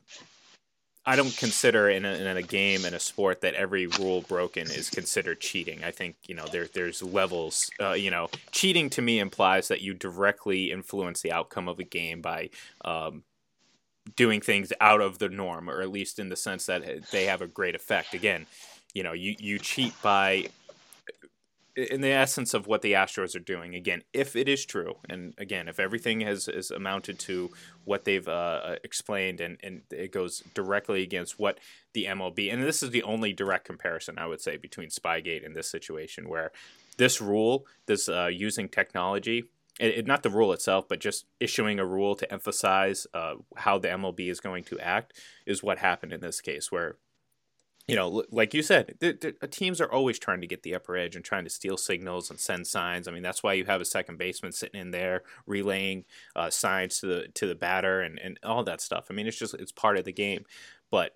[1.07, 4.69] I don't consider in a, in a game and a sport that every rule broken
[4.69, 5.81] is considered cheating.
[5.85, 7.71] I think you know there there's levels.
[7.79, 11.85] Uh, you know, cheating to me implies that you directly influence the outcome of a
[11.85, 12.49] game by
[12.83, 13.23] um,
[14.17, 17.41] doing things out of the norm, or at least in the sense that they have
[17.41, 18.13] a great effect.
[18.13, 18.45] Again,
[18.93, 20.47] you know, you you cheat by
[21.77, 23.75] in the essence of what the Astros are doing.
[23.75, 27.51] Again, if it is true, and again, if everything has, is amounted to
[27.85, 31.59] what they've uh, uh, explained, and, and it goes directly against what
[31.93, 35.55] the MLB, and this is the only direct comparison I would say between Spygate and
[35.55, 36.51] this situation, where
[36.97, 39.43] this rule, this uh, using technology,
[39.79, 43.77] it, it, not the rule itself, but just issuing a rule to emphasize uh, how
[43.77, 45.13] the MLB is going to act,
[45.45, 46.95] is what happened in this case, where
[47.87, 51.15] you know, like you said, uh, teams are always trying to get the upper edge
[51.15, 53.07] and trying to steal signals and send signs.
[53.07, 56.03] I mean, that's why you have a second baseman sitting in there relaying
[56.35, 59.07] uh, signs to the to the batter and, and all that stuff.
[59.09, 60.43] I mean, it's just it's part of the game.
[60.91, 61.13] But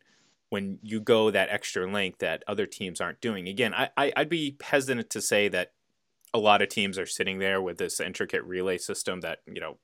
[0.49, 4.29] when you go that extra length that other teams aren't doing, again, I, I I'd
[4.29, 5.73] be hesitant to say that
[6.33, 9.77] a lot of teams are sitting there with this intricate relay system that you know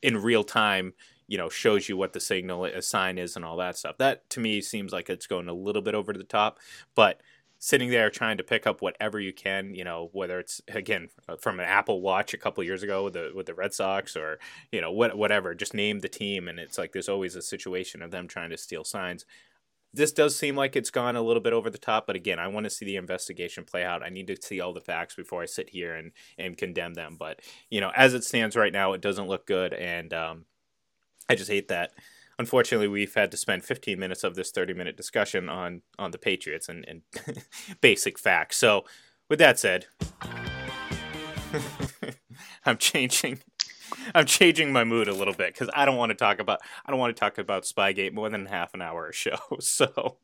[0.00, 0.92] in real time
[1.30, 4.28] you know shows you what the signal a sign is and all that stuff that
[4.28, 6.58] to me seems like it's going a little bit over the top
[6.94, 7.22] but
[7.58, 11.60] sitting there trying to pick up whatever you can you know whether it's again from
[11.60, 14.38] an apple watch a couple years ago with the with the red sox or
[14.72, 18.02] you know what whatever just name the team and it's like there's always a situation
[18.02, 19.24] of them trying to steal signs
[19.92, 22.46] this does seem like it's gone a little bit over the top, but again, I
[22.46, 24.04] want to see the investigation play out.
[24.04, 27.16] I need to see all the facts before I sit here and, and condemn them.
[27.18, 27.40] But,
[27.70, 29.74] you know, as it stands right now, it doesn't look good.
[29.74, 30.44] And um,
[31.30, 31.92] I just hate that.
[32.38, 36.18] Unfortunately, we've had to spend 15 minutes of this 30 minute discussion on, on the
[36.18, 37.02] Patriots and, and
[37.80, 38.56] basic facts.
[38.56, 38.84] So,
[39.28, 39.86] with that said,
[42.66, 43.38] I'm changing
[44.14, 46.90] I'm changing my mood a little bit because I don't want to talk about I
[46.90, 49.38] don't want to talk about Spygate more than half an hour a show.
[49.60, 50.16] So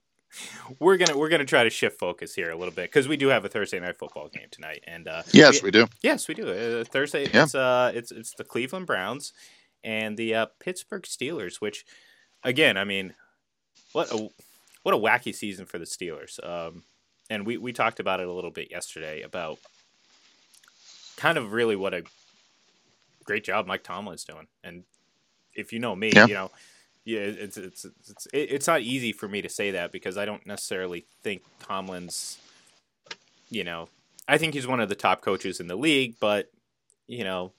[0.80, 3.28] we're gonna we're gonna try to shift focus here a little bit because we do
[3.28, 4.82] have a Thursday night football game tonight.
[4.86, 5.86] And uh, yes, we, we do.
[6.02, 6.48] Yes, we do.
[6.48, 7.28] Uh, Thursday.
[7.32, 7.44] Yeah.
[7.44, 9.32] It's uh it's it's the Cleveland Browns
[9.86, 11.62] and the uh, Pittsburgh Steelers.
[11.62, 11.86] Which,
[12.42, 13.14] again, I mean,
[13.92, 14.28] what a
[14.82, 16.44] what a wacky season for the Steelers.
[16.46, 16.82] Um,
[17.30, 19.58] and we we talked about it a little bit yesterday about
[21.16, 22.02] kind of really what a
[23.24, 24.46] great job Mike Tomlin's doing.
[24.62, 24.84] And
[25.54, 26.26] if you know me, yeah.
[26.26, 26.50] you know,
[27.04, 30.46] yeah, it's it's it's it's not easy for me to say that because I don't
[30.46, 32.38] necessarily think Tomlin's,
[33.48, 33.88] you know,
[34.28, 36.50] I think he's one of the top coaches in the league, but
[37.06, 37.52] you know,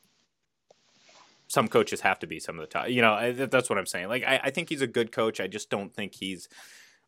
[1.47, 2.89] some coaches have to be some of the top.
[2.89, 4.09] You know, that's what I'm saying.
[4.09, 5.39] Like, I, I think he's a good coach.
[5.39, 6.47] I just don't think he's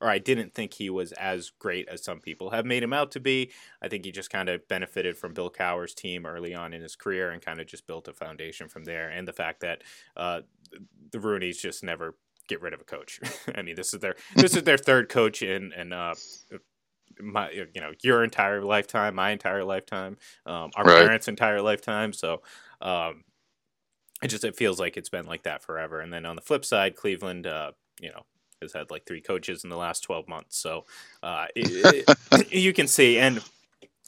[0.02, 3.12] or I didn't think he was as great as some people have made him out
[3.12, 3.52] to be.
[3.82, 6.95] I think he just kind of benefited from Bill Cowher's team early on in his
[6.95, 9.10] career and kind of just built a foundation from there.
[9.10, 9.84] And the fact that
[10.15, 10.41] uh,
[11.12, 12.15] the Rooneys just never
[12.47, 13.19] get rid of a coach.
[13.56, 16.15] I mean, this is their this is their third coach in and uh,
[17.19, 20.99] my you know your entire lifetime, my entire lifetime, um, our right.
[20.99, 22.13] parents' entire lifetime.
[22.13, 22.41] So.
[22.82, 23.25] Um,
[24.21, 25.99] it just it feels like it's been like that forever.
[25.99, 28.23] And then on the flip side, Cleveland, uh, you know,
[28.62, 30.58] has had like three coaches in the last 12 months.
[30.58, 30.86] So
[31.23, 33.41] uh, it, it, you can see, and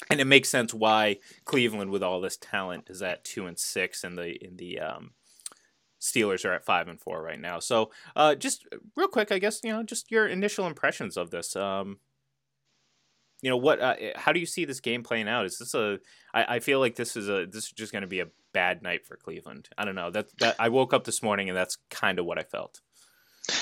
[0.09, 4.03] and it makes sense why Cleveland, with all this talent, is at two and six,
[4.03, 5.11] and the in the um,
[6.01, 7.59] Steelers are at five and four right now.
[7.59, 11.55] So uh, just real quick, I guess you know just your initial impressions of this.
[11.55, 11.99] Um,
[13.41, 13.79] you know what?
[13.79, 15.45] Uh, how do you see this game playing out?
[15.45, 15.99] Is this a?
[16.33, 17.45] I, I feel like this is a.
[17.45, 19.69] This is just going to be a bad night for Cleveland.
[19.77, 20.11] I don't know.
[20.11, 22.81] That that I woke up this morning and that's kind of what I felt.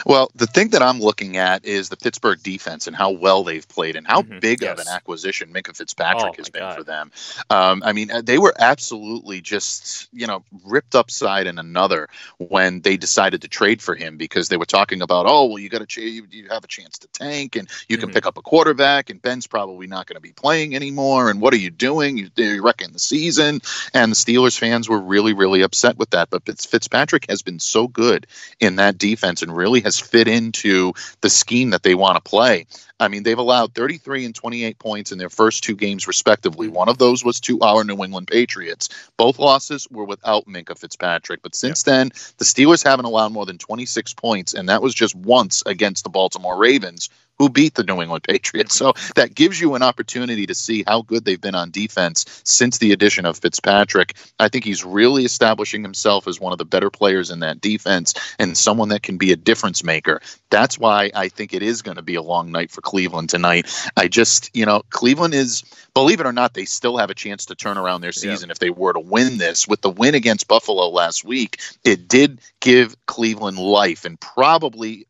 [0.05, 3.67] Well, the thing that I'm looking at is the Pittsburgh defense and how well they've
[3.67, 4.39] played and how mm-hmm.
[4.39, 4.73] big yes.
[4.73, 6.77] of an acquisition Minkah Fitzpatrick oh, has been God.
[6.77, 7.11] for them.
[7.49, 12.81] Um, I mean, uh, they were absolutely just, you know, ripped upside in another when
[12.81, 15.79] they decided to trade for him because they were talking about, oh, well, you got
[15.79, 18.15] to ch- you, you, have a chance to tank and you can mm-hmm.
[18.15, 21.29] pick up a quarterback and Ben's probably not going to be playing anymore.
[21.29, 22.17] And what are you doing?
[22.17, 23.61] You, you're wrecking the season.
[23.93, 26.29] And the Steelers fans were really, really upset with that.
[26.29, 28.27] But Fitzpatrick has been so good
[28.59, 32.65] in that defense and really has fit into the scheme that they want to play.
[32.99, 36.67] I mean, they've allowed 33 and 28 points in their first two games, respectively.
[36.67, 36.75] Mm-hmm.
[36.75, 38.89] One of those was to our New England Patriots.
[39.15, 41.41] Both losses were without Minkah Fitzpatrick.
[41.41, 41.93] But since yeah.
[41.93, 46.03] then, the Steelers haven't allowed more than 26 points, and that was just once against
[46.03, 48.75] the Baltimore Ravens, who beat the New England Patriots.
[48.75, 52.77] So that gives you an opportunity to see how good they've been on defense since
[52.77, 54.15] the addition of Fitzpatrick.
[54.39, 58.13] I think he's really establishing himself as one of the better players in that defense
[58.37, 60.21] and someone that can be a difference maker.
[60.49, 63.73] That's why I think it is going to be a long night for Cleveland tonight.
[63.95, 67.45] I just, you know, Cleveland is, believe it or not, they still have a chance
[67.45, 68.51] to turn around their season yeah.
[68.51, 69.67] if they were to win this.
[69.67, 75.07] With the win against Buffalo last week, it did give Cleveland life and probably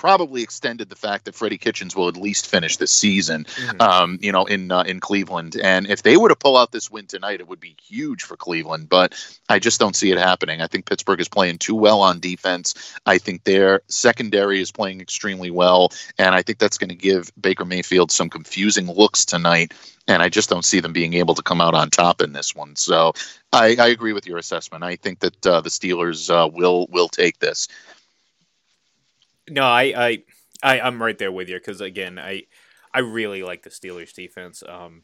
[0.00, 3.82] probably extended the fact that Freddie Kitchens will at least finish this season, mm-hmm.
[3.82, 5.56] um, you know, in uh, in Cleveland.
[5.62, 8.34] And if they were to pull out this win tonight, it would be huge for
[8.34, 8.88] Cleveland.
[8.88, 9.12] But
[9.50, 10.62] I just don't see it happening.
[10.62, 12.96] I think Pittsburgh is playing too well on defense.
[13.04, 17.30] I think their secondary is playing extremely well, and I think that's going to give
[17.38, 19.74] Baker Mayfield some confusing looks tonight.
[20.08, 22.54] And I just don't see them being able to come out on top in this
[22.54, 22.74] one.
[22.74, 23.12] So
[23.52, 24.82] I, I agree with your assessment.
[24.82, 27.68] I think that uh, the Steelers uh, will will take this.
[29.50, 30.22] No, I, I,
[30.62, 32.44] I I'm right there with you because again, I,
[32.94, 34.62] I really like the Steelers defense.
[34.66, 35.02] Um,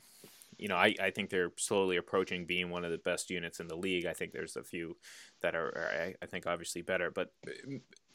[0.58, 3.68] you know, I, I think they're slowly approaching being one of the best units in
[3.68, 4.06] the league.
[4.06, 4.96] I think there's a few
[5.42, 7.10] that are, are I, think, obviously better.
[7.10, 7.32] But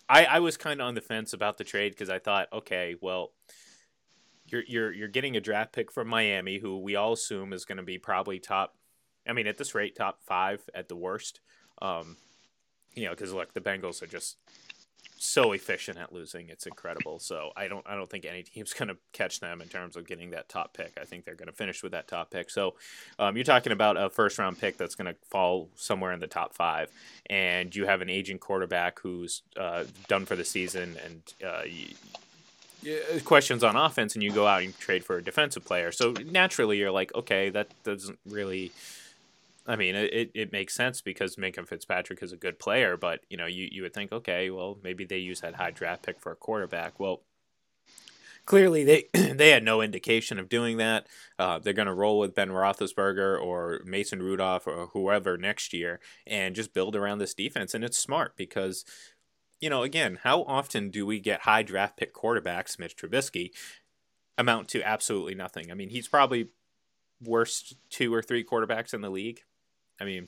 [0.10, 2.96] I, I was kind of on the fence about the trade because I thought, okay,
[3.00, 3.32] well,
[4.48, 7.78] you're you're you're getting a draft pick from Miami, who we all assume is going
[7.78, 8.76] to be probably top.
[9.28, 11.39] I mean, at this rate, top five at the worst.
[11.82, 12.17] Um,
[12.96, 14.38] you know, because look, the Bengals are just
[15.17, 16.49] so efficient at losing.
[16.49, 17.19] It's incredible.
[17.19, 20.07] So I don't I don't think any team's going to catch them in terms of
[20.07, 20.97] getting that top pick.
[20.99, 22.49] I think they're going to finish with that top pick.
[22.49, 22.75] So
[23.19, 26.27] um, you're talking about a first round pick that's going to fall somewhere in the
[26.27, 26.89] top five,
[27.27, 33.21] and you have an aging quarterback who's uh, done for the season, and uh, you,
[33.23, 35.91] questions on offense, and you go out and trade for a defensive player.
[35.91, 38.71] So naturally, you're like, okay, that doesn't really
[39.67, 43.38] I mean, it, it makes sense because Minkah Fitzpatrick is a good player, but you
[43.38, 46.32] know, you, you would think, okay, well, maybe they use that high draft pick for
[46.32, 47.00] a quarterback.
[47.00, 47.21] Well,
[48.45, 51.08] clearly they they had no indication of doing that.
[51.38, 56.00] Uh, they're going to roll with Ben Roethlisberger or Mason Rudolph or whoever next year
[56.26, 57.74] and just build around this defense.
[57.74, 58.84] And it's smart because,
[59.60, 63.52] you know, again, how often do we get high draft pick quarterbacks, Mitch Trubisky,
[64.39, 65.71] amount to absolutely nothing?
[65.71, 66.50] I mean, he's probably
[67.24, 69.41] worst two or three quarterbacks in the league
[70.01, 70.27] I mean,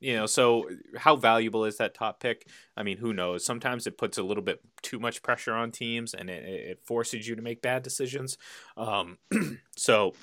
[0.00, 2.48] you know, so how valuable is that top pick?
[2.76, 3.44] I mean, who knows?
[3.44, 7.28] Sometimes it puts a little bit too much pressure on teams, and it, it forces
[7.28, 8.38] you to make bad decisions.
[8.78, 9.18] Um,
[9.76, 10.14] so,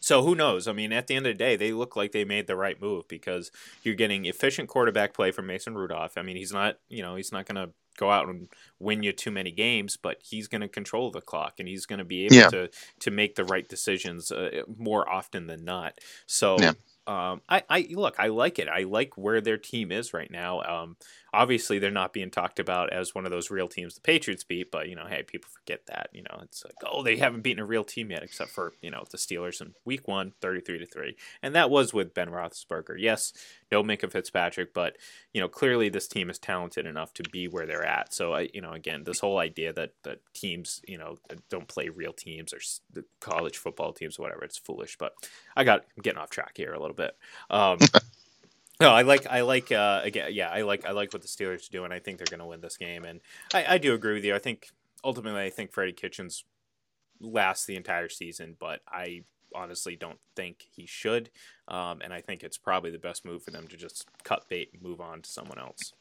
[0.00, 0.68] so who knows?
[0.68, 2.80] I mean, at the end of the day, they look like they made the right
[2.80, 3.50] move because
[3.82, 6.16] you're getting efficient quarterback play from Mason Rudolph.
[6.16, 8.48] I mean, he's not, you know, he's not going to go out and
[8.78, 12.00] win you too many games, but he's going to control the clock and he's going
[12.00, 12.48] to be able yeah.
[12.48, 15.98] to to make the right decisions uh, more often than not.
[16.26, 16.56] So.
[16.60, 16.74] Yeah
[17.06, 18.68] um, I, I look, I like it.
[18.68, 20.62] I like where their team is right now.
[20.62, 20.96] Um,
[21.34, 24.70] obviously, they're not being talked about as one of those real teams the Patriots beat,
[24.70, 26.08] but you know, hey, people forget that.
[26.12, 28.90] You know, it's like, oh, they haven't beaten a real team yet, except for you
[28.90, 32.96] know the Steelers in Week One, 33 to three, and that was with Ben Roethlisberger.
[32.98, 33.32] Yes,
[33.70, 34.96] no Minkah Fitzpatrick, but
[35.32, 38.14] you know, clearly this team is talented enough to be where they're at.
[38.14, 41.18] So I, you know, again, this whole idea that that teams, you know,
[41.50, 42.60] don't play real teams or
[43.20, 44.96] college football teams or whatever, it's foolish.
[44.98, 45.14] But
[45.56, 47.16] I got I'm getting off track here a little bit.
[47.50, 47.78] Um,
[48.80, 51.68] no, I like I like uh, again, yeah, I like I like what the Steelers
[51.68, 53.04] do, and I think they're going to win this game.
[53.04, 53.20] And
[53.52, 54.34] I, I do agree with you.
[54.34, 54.68] I think
[55.02, 56.44] ultimately, I think Freddie Kitchens
[57.20, 59.22] lasts the entire season, but I
[59.54, 61.30] honestly don't think he should.
[61.68, 64.70] Um, and I think it's probably the best move for them to just cut bait
[64.72, 65.92] and move on to someone else.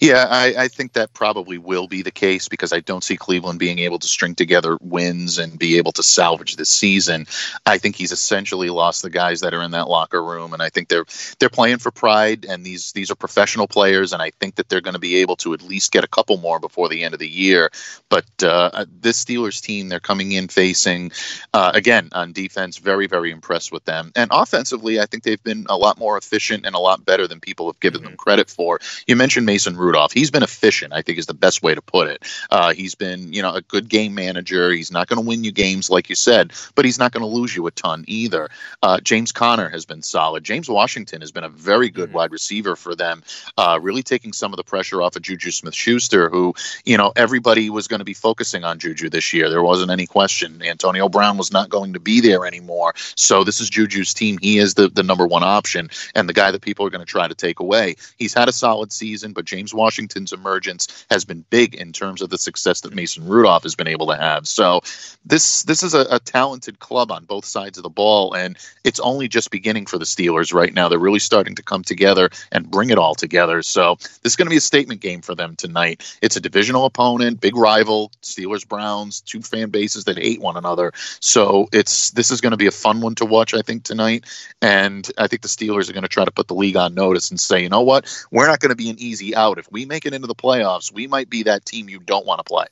[0.00, 3.58] Yeah, I, I, think that probably will be the case because I don't see Cleveland
[3.58, 7.26] being able to string together wins and be able to salvage this season.
[7.66, 10.68] I think he's essentially lost the guys that are in that locker room, and I
[10.68, 11.06] think they're
[11.40, 12.44] they're playing for pride.
[12.44, 15.34] And these these are professional players, and I think that they're going to be able
[15.36, 17.70] to at least get a couple more before the end of the year.
[18.08, 21.10] But uh, this Steelers team, they're coming in facing
[21.52, 25.66] uh, again on defense, very very impressed with them, and offensively, I think they've been
[25.68, 28.10] a lot more efficient and a lot better than people have given mm-hmm.
[28.10, 28.78] them credit for.
[29.08, 30.12] You mentioned Mason Rudolph.
[30.12, 32.24] He's been efficient, I think is the best way to put it.
[32.50, 34.70] Uh, he's been, you know, a good game manager.
[34.70, 37.26] He's not going to win you games, like you said, but he's not going to
[37.26, 38.50] lose you a ton either.
[38.82, 40.44] Uh, James Conner has been solid.
[40.44, 42.18] James Washington has been a very good mm-hmm.
[42.18, 43.22] wide receiver for them,
[43.56, 47.12] uh, really taking some of the pressure off of Juju Smith Schuster, who, you know,
[47.16, 49.48] everybody was going to be focusing on Juju this year.
[49.48, 50.62] There wasn't any question.
[50.62, 52.94] Antonio Brown was not going to be there anymore.
[53.16, 54.38] So this is Juju's team.
[54.40, 57.10] He is the, the number one option and the guy that people are going to
[57.10, 57.96] try to take away.
[58.18, 62.28] He's had a solid season, but James Washington's emergence has been big in terms of
[62.28, 64.48] the success that Mason Rudolph has been able to have.
[64.48, 64.80] So
[65.24, 68.98] this this is a, a talented club on both sides of the ball, and it's
[68.98, 70.88] only just beginning for the Steelers right now.
[70.88, 73.62] They're really starting to come together and bring it all together.
[73.62, 76.18] So this is going to be a statement game for them tonight.
[76.20, 80.90] It's a divisional opponent, big rival, Steelers Browns, two fan bases that hate one another.
[81.20, 84.24] So it's this is going to be a fun one to watch, I think, tonight.
[84.60, 87.30] And I think the Steelers are going to try to put the league on notice
[87.30, 89.43] and say, you know what, we're not going to be an easy out.
[89.52, 92.38] If we make it into the playoffs, we might be that team you don't want
[92.38, 92.66] to play.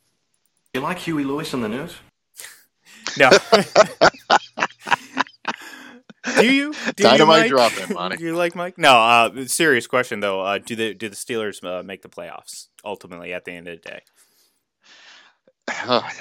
[0.74, 1.94] You like Huey Lewis in the news?
[3.18, 3.28] No.
[6.40, 6.72] do you?
[6.72, 8.16] Do Dynamite you, drop in, Monty.
[8.16, 8.78] Do you like Mike?
[8.78, 8.94] No.
[8.94, 10.40] Uh, serious question though.
[10.40, 13.82] Uh, do the do the Steelers uh, make the playoffs ultimately at the end of
[13.82, 14.02] the day?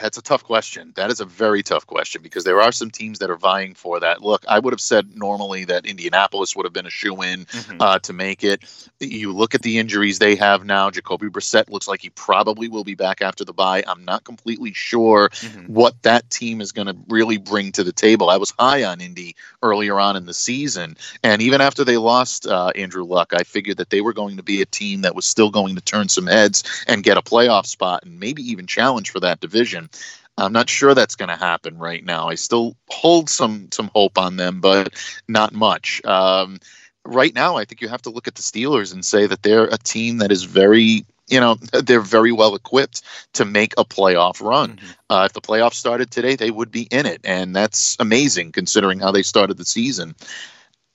[0.02, 0.94] That's a tough question.
[0.96, 4.00] That is a very tough question because there are some teams that are vying for
[4.00, 4.22] that.
[4.22, 7.82] Look, I would have said normally that Indianapolis would have been a shoe in mm-hmm.
[7.82, 8.64] uh, to make it.
[9.00, 10.90] You look at the injuries they have now.
[10.90, 13.84] Jacoby Brissett looks like he probably will be back after the bye.
[13.88, 15.74] I'm not completely sure mm-hmm.
[15.74, 18.30] what that team is going to really bring to the table.
[18.30, 22.48] I was high on Indy earlier on in the season, and even after they lost
[22.48, 25.26] uh, Andrew Luck, I figured that they were going to be a team that was
[25.26, 29.10] still going to turn some heads and get a playoff spot and maybe even challenge
[29.10, 29.90] for that division.
[30.38, 32.30] I'm not sure that's going to happen right now.
[32.30, 34.94] I still hold some some hope on them, but
[35.28, 36.04] not much.
[36.06, 36.60] Um,
[37.06, 39.66] right now, I think you have to look at the Steelers and say that they're
[39.66, 43.02] a team that is very you know they're very well equipped
[43.34, 44.78] to make a playoff run.
[44.78, 44.92] Mm-hmm.
[45.10, 49.00] Uh, if the playoffs started today, they would be in it, and that's amazing considering
[49.00, 50.16] how they started the season.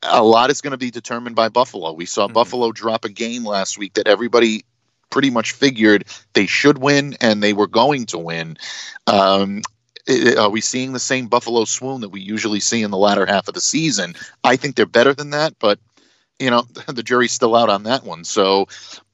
[0.03, 1.93] A lot is going to be determined by Buffalo.
[1.93, 2.35] We saw mm-hmm.
[2.35, 4.65] Buffalo drop a game last week that everybody
[5.11, 8.57] pretty much figured they should win and they were going to win.
[9.07, 9.63] Um,
[10.39, 13.49] are we seeing the same Buffalo swoon that we usually see in the latter half
[13.49, 14.15] of the season?
[14.45, 15.79] I think they're better than that, but
[16.39, 18.25] you know the jury's still out on that one.
[18.25, 18.67] So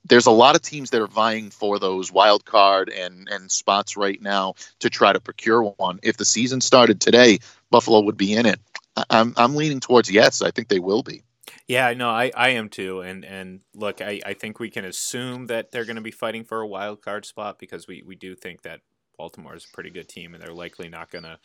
[0.05, 3.97] there's a lot of teams that are vying for those wild card and and spots
[3.97, 6.01] right now to try to procure one.
[6.03, 7.39] If the season started today,
[7.71, 8.61] Buffalo would be in it.
[9.09, 10.43] I'm I'm leaning towards yes.
[10.43, 11.23] I think they will be.
[11.67, 13.01] Yeah, no, I, I am too.
[13.01, 16.45] And and look, I, I think we can assume that they're going to be fighting
[16.45, 18.81] for a wild card spot because we, we do think that
[19.17, 21.39] Baltimore is a pretty good team and they're likely not going to,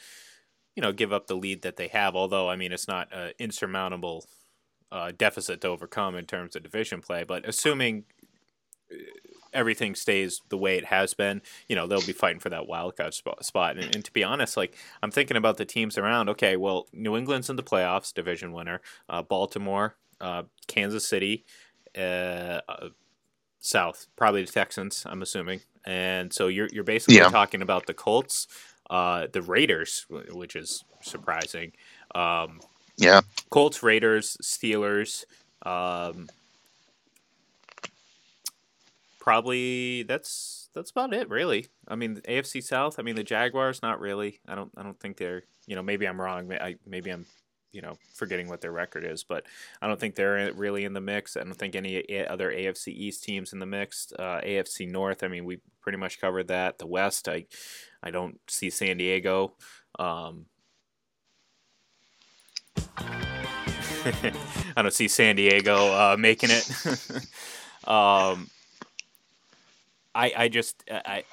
[0.75, 2.15] you know, give up the lead that they have.
[2.15, 4.25] Although, I mean, it's not an insurmountable
[4.91, 7.23] uh, deficit to overcome in terms of division play.
[7.23, 8.05] But assuming
[9.57, 12.95] everything stays the way it has been, you know, they'll be fighting for that wild
[12.95, 13.77] card spot.
[13.77, 16.29] And, and, to be honest, like I'm thinking about the teams around.
[16.29, 18.81] Okay, well, New England's in the playoffs, division winner.
[19.09, 21.43] Uh, Baltimore, uh, Kansas City,
[21.97, 22.89] uh, uh,
[23.59, 25.03] South, probably the Texans.
[25.07, 25.61] I'm assuming.
[25.85, 27.29] And so you're you're basically yeah.
[27.29, 28.47] talking about the Colts,
[28.89, 31.71] uh, the Raiders, which is surprising.
[32.13, 32.61] Um,
[32.97, 35.25] yeah, Colts, Raiders, Steelers.
[35.63, 36.27] Um,
[39.27, 41.67] probably that's that's about it, really.
[41.85, 42.97] I mean, AFC South.
[42.97, 43.81] I mean, the Jaguars.
[43.81, 44.39] Not really.
[44.47, 44.71] I don't.
[44.77, 45.43] I don't think they're.
[45.65, 46.49] You know, maybe I'm wrong.
[46.85, 47.25] Maybe I'm.
[47.73, 49.45] You know, forgetting what their record is, but
[49.81, 51.35] I don't think they're really in the mix.
[51.35, 54.13] I don't think any other AFC East teams in the mix.
[54.17, 55.21] Uh, AFC North.
[55.21, 56.77] I mean, we pretty much covered that.
[56.77, 57.27] The West.
[57.27, 57.45] I,
[58.01, 59.55] I don't see San Diego.
[59.99, 60.45] Um,
[62.77, 64.31] I
[64.77, 66.71] don't see San Diego uh, making it.
[67.87, 68.49] um,
[70.17, 71.23] I I just I.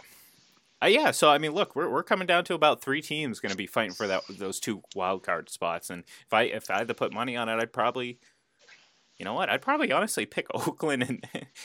[0.82, 3.52] Uh, yeah, so I mean, look, we're, we're coming down to about three teams going
[3.52, 6.78] to be fighting for that those two wild card spots, and if I if I
[6.78, 8.18] had to put money on it, I'd probably,
[9.16, 11.24] you know what, I'd probably honestly pick Oakland and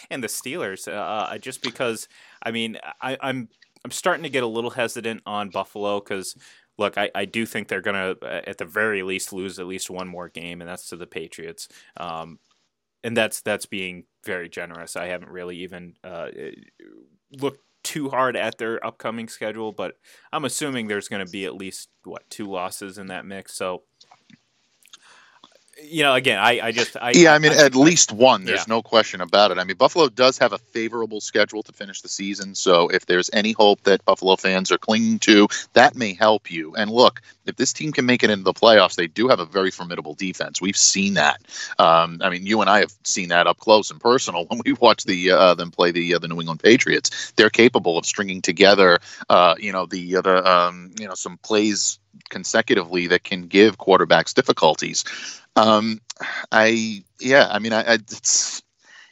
[0.09, 2.07] and the Steelers, uh, uh just because
[2.41, 3.49] I mean I, I'm
[3.83, 6.37] I'm starting to get a little hesitant on Buffalo because
[6.77, 9.67] look, I, I do think they're going to, uh, at the very least, lose at
[9.67, 11.67] least one more game, and that's to the Patriots.
[11.97, 12.39] Um,
[13.03, 14.95] and that's that's being very generous.
[14.95, 16.27] I haven't really even uh,
[17.31, 19.95] looked too hard at their upcoming schedule, but
[20.33, 23.55] I'm assuming there's going to be at least what two losses in that mix.
[23.55, 23.83] So
[25.83, 28.45] you know, again, I, I just, I, yeah, I mean, I, at I, least one.
[28.45, 28.75] There's yeah.
[28.75, 29.57] no question about it.
[29.57, 33.29] I mean, Buffalo does have a favorable schedule to finish the season, so if there's
[33.33, 36.75] any hope that Buffalo fans are clinging to, that may help you.
[36.75, 39.45] And look, if this team can make it into the playoffs, they do have a
[39.45, 40.61] very formidable defense.
[40.61, 41.41] We've seen that.
[41.77, 44.73] Um, I mean, you and I have seen that up close and personal when we
[44.73, 47.33] watched the uh, them play the uh, the New England Patriots.
[47.35, 51.37] They're capable of stringing together, uh, you know, the uh, the um, you know some
[51.37, 55.03] plays consecutively that can give quarterbacks difficulties.
[55.55, 56.01] Um,
[56.51, 58.61] I yeah, I mean, I, I it's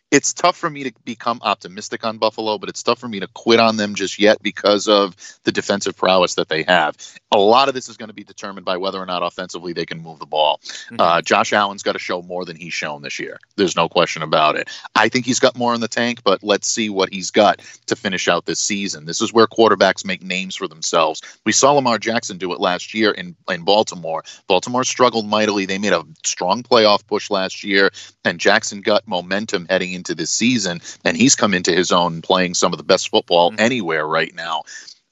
[0.10, 3.28] it's tough for me to become optimistic on Buffalo, but it's tough for me to
[3.28, 6.96] quit on them just yet because of the defensive prowess that they have.
[7.34, 9.86] A lot of this is going to be determined by whether or not offensively they
[9.86, 10.62] can move the ball.
[10.64, 10.96] Mm-hmm.
[11.02, 13.38] Uh, Josh Allen's got to show more than he's shown this year.
[13.58, 14.70] There's no question about it.
[14.96, 17.96] I think he's got more in the tank, but let's see what he's got to
[17.98, 19.06] finish out this season.
[19.06, 21.22] This is where quarterbacks make names for themselves.
[21.46, 24.24] We saw Lamar Jackson do it last year in, in Baltimore.
[24.48, 25.66] Baltimore struggled mightily.
[25.66, 27.92] They made a strong playoff push last year,
[28.24, 32.54] and Jackson got momentum heading into this season, and he's come into his own playing
[32.54, 33.60] some of the best football mm-hmm.
[33.60, 34.64] anywhere right now.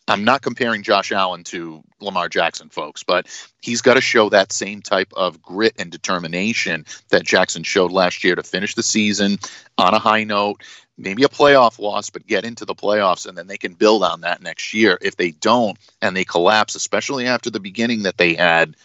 [0.08, 3.28] I'm not comparing Josh Allen to Lamar Jackson, folks, but
[3.62, 8.24] he's got to show that same type of grit and determination that Jackson showed last
[8.24, 9.40] year to finish the season
[9.80, 10.62] on a high note,
[10.96, 14.22] maybe a playoff loss, but get into the playoffs, and then they can build on
[14.22, 14.98] that next year.
[15.02, 18.76] If they don't and they collapse, especially after the beginning that they had,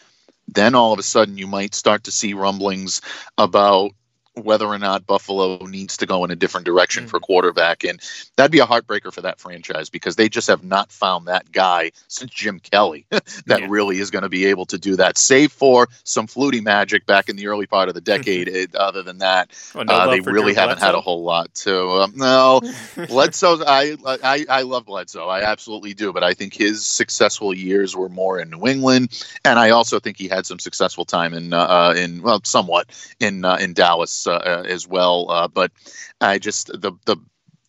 [0.48, 3.03] then all of a sudden you might start to see rumblings
[3.36, 3.92] about
[4.34, 7.10] whether or not Buffalo needs to go in a different direction mm-hmm.
[7.10, 7.84] for quarterback.
[7.84, 8.00] And
[8.36, 11.90] that'd be a heartbreaker for that franchise because they just have not found that guy
[12.08, 13.66] since Jim Kelly that yeah.
[13.68, 17.28] really is going to be able to do that, save for some Flutie magic back
[17.28, 18.48] in the early part of the decade.
[18.48, 20.86] it, other than that, well, no uh, they really haven't Bledsoe.
[20.86, 21.88] had a whole lot to.
[21.88, 22.60] Um, no,
[23.08, 25.26] Bledsoe, I, I, I love Bledsoe.
[25.26, 26.12] I absolutely do.
[26.12, 29.24] But I think his successful years were more in New England.
[29.44, 32.90] And I also think he had some successful time in, uh, uh in well, somewhat
[33.18, 35.30] in, uh, in Dallas uh, uh, as well.
[35.30, 35.72] Uh, but
[36.20, 37.16] I just the the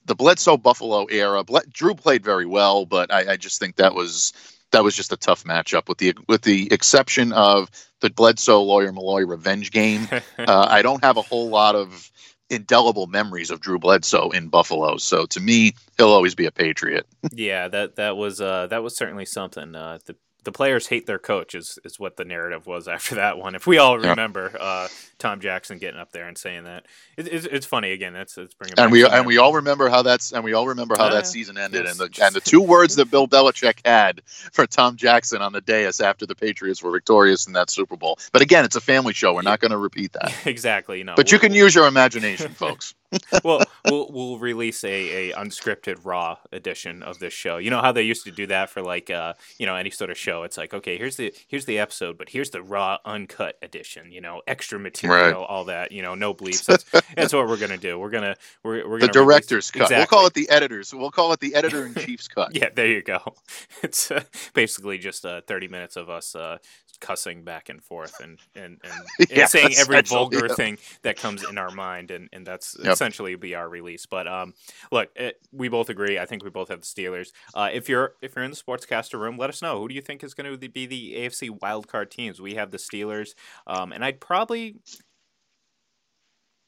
[0.06, 1.44] the Bledsoe Buffalo era.
[1.70, 4.34] Drew played very well, but I, I just think that was
[4.72, 8.92] that was just a tough matchup with the with the exception of the Bledsoe Lawyer
[8.92, 10.08] Milloy revenge game.
[10.40, 12.12] uh, I don't have a whole lot of
[12.50, 14.98] indelible memories of Drew Bledsoe in Buffalo.
[14.98, 17.08] So to me, he'll always be a Patriot.
[17.32, 19.76] yeah, that that was uh, that was certainly something.
[19.76, 23.38] Uh, the the players hate their coach is, is what the narrative was after that
[23.38, 23.56] one.
[23.56, 24.10] If we all Yeah.
[24.12, 24.88] remember uh,
[25.20, 26.86] Tom Jackson getting up there and saying that,
[27.18, 28.14] it, it's, it's funny again.
[28.14, 30.68] That's it's bringing and back we and we all remember how that's and we all
[30.68, 31.16] remember how Yeah.
[31.16, 34.96] that season ended and the and the two words that Bill Belichick had for Tom
[34.96, 38.18] Jackson on the dais after the Patriots were victorious in that Super Bowl.
[38.32, 39.34] But again, it's a family show.
[39.36, 40.34] We're not going to repeat that.
[40.48, 41.04] exactly.
[41.04, 42.96] No, But you can use your imagination, folks.
[43.44, 47.58] Well, we'll we'll release a, a unscripted raw edition of this show.
[47.58, 50.10] You know how they used to do that for like uh you know any sort
[50.10, 50.44] of show.
[50.44, 54.12] It's like okay, here's the here's the episode, but here's the raw uncut edition.
[54.12, 55.92] You know, extra material, all that.
[55.92, 56.66] You know, no bleeps.
[56.66, 56.86] That's
[57.16, 58.00] that's what we're gonna do.
[58.00, 59.12] We're gonna we're we're gonna release-
[59.48, 59.90] director's cut.
[59.90, 60.94] We'll call it the editors.
[60.94, 62.56] We'll call it the editor in chief's cut.
[62.56, 63.20] Yeah, there you go.
[63.84, 66.60] It's uh, basically just uh, 30 minutes of us uh,
[67.02, 70.56] cussing back and forth and and, and, and saying every vulgar yeah.
[70.56, 72.94] thing that comes in our mind, and, and that's Yep.
[72.94, 74.06] essentially be our release.
[74.06, 74.54] But um,
[74.92, 76.18] look, it, we both agree.
[76.18, 77.30] I think we both have the Steelers.
[77.54, 80.02] Uh, if you're if you're in the sportscaster room, let us know who do you
[80.02, 82.40] think is going to be the AFC wildcard teams.
[82.42, 83.34] We have the Steelers,
[83.68, 84.78] um, and I'd probably.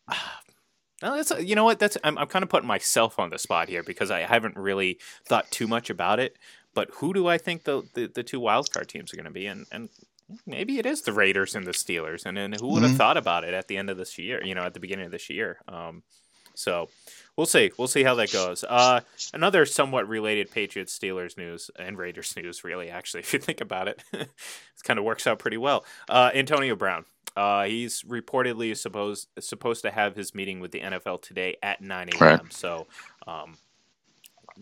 [1.02, 3.68] No, that's you know what that's I'm I'm kind of putting myself on the spot
[3.68, 6.38] here because I haven't really thought too much about it.
[6.74, 9.46] But who do I think the the, the two wildcard teams are going to be?
[9.48, 9.90] And and
[10.46, 12.26] maybe it is the Raiders and the Steelers.
[12.26, 12.98] And then who would have Mhm.
[12.98, 14.44] thought about it at the end of this year?
[14.44, 15.60] You know, at the beginning of this year.
[15.68, 16.04] Um,
[16.56, 16.90] so
[17.36, 17.72] we'll see.
[17.78, 18.64] We'll see how that goes.
[18.64, 19.02] Uh,
[19.34, 22.90] another somewhat related Patriots Steelers news and Raiders news, really.
[22.90, 24.30] Actually, if you think about it, it
[24.84, 25.84] kind of works out pretty well.
[26.10, 27.06] Uh, Antonio Brown.
[27.36, 32.10] Uh, he's reportedly supposed supposed to have his meeting with the NFL today at 9
[32.10, 32.20] a.m.
[32.22, 32.54] Right.
[32.54, 32.86] So,
[33.26, 33.58] um,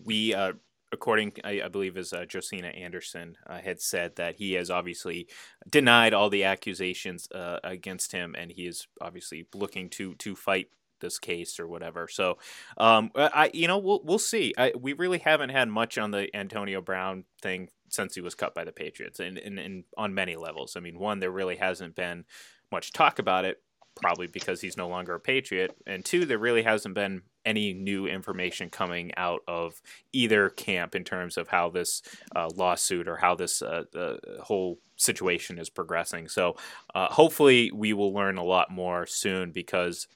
[0.06, 0.54] we, uh,
[0.92, 5.28] according, I, I believe, as uh, Josina Anderson uh, had said, that he has obviously
[5.70, 10.68] denied all the accusations uh, against him, and he is obviously looking to to fight
[11.00, 12.08] this case or whatever.
[12.08, 12.38] So,
[12.78, 14.54] um, I you know we'll we'll see.
[14.58, 18.56] I, we really haven't had much on the Antonio Brown thing since he was cut
[18.56, 20.76] by the Patriots, and, and, and on many levels.
[20.78, 22.26] I mean, one, there really hasn't been
[22.72, 23.62] much talk about it,
[24.02, 28.06] probably because he's no longer a Patriot, and two, there really hasn't been any new
[28.08, 29.82] information coming out of
[30.14, 32.02] either camp in terms of how this
[32.36, 36.28] uh, lawsuit or how this uh, uh, whole situation is progressing.
[36.28, 36.56] So,
[36.94, 40.08] uh, hopefully, we will learn a lot more soon because,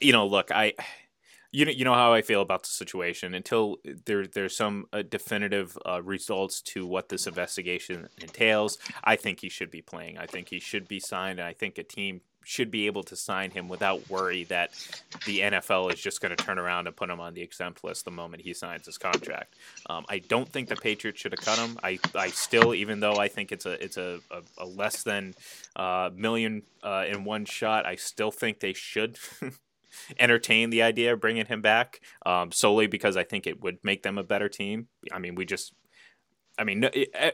[0.00, 0.74] you know, look, I.
[1.54, 3.34] You know, you know how I feel about the situation.
[3.34, 3.76] Until
[4.06, 9.50] there, there's some uh, definitive uh, results to what this investigation entails, I think he
[9.50, 10.16] should be playing.
[10.16, 13.16] I think he should be signed, and I think a team should be able to
[13.16, 14.70] sign him without worry that
[15.26, 18.04] the NFL is just going to turn around and put him on the exempt list
[18.04, 19.54] the moment he signs his contract.
[19.88, 21.78] Um, I don't think the Patriots should have cut him.
[21.82, 25.34] I, I still, even though I think it's a it's a, a, a less than
[25.76, 29.18] uh, million uh, in one shot, I still think they should.
[30.18, 34.02] entertain the idea of bringing him back um, solely because I think it would make
[34.02, 34.88] them a better team.
[35.12, 35.74] I mean, we just,
[36.58, 36.88] I mean,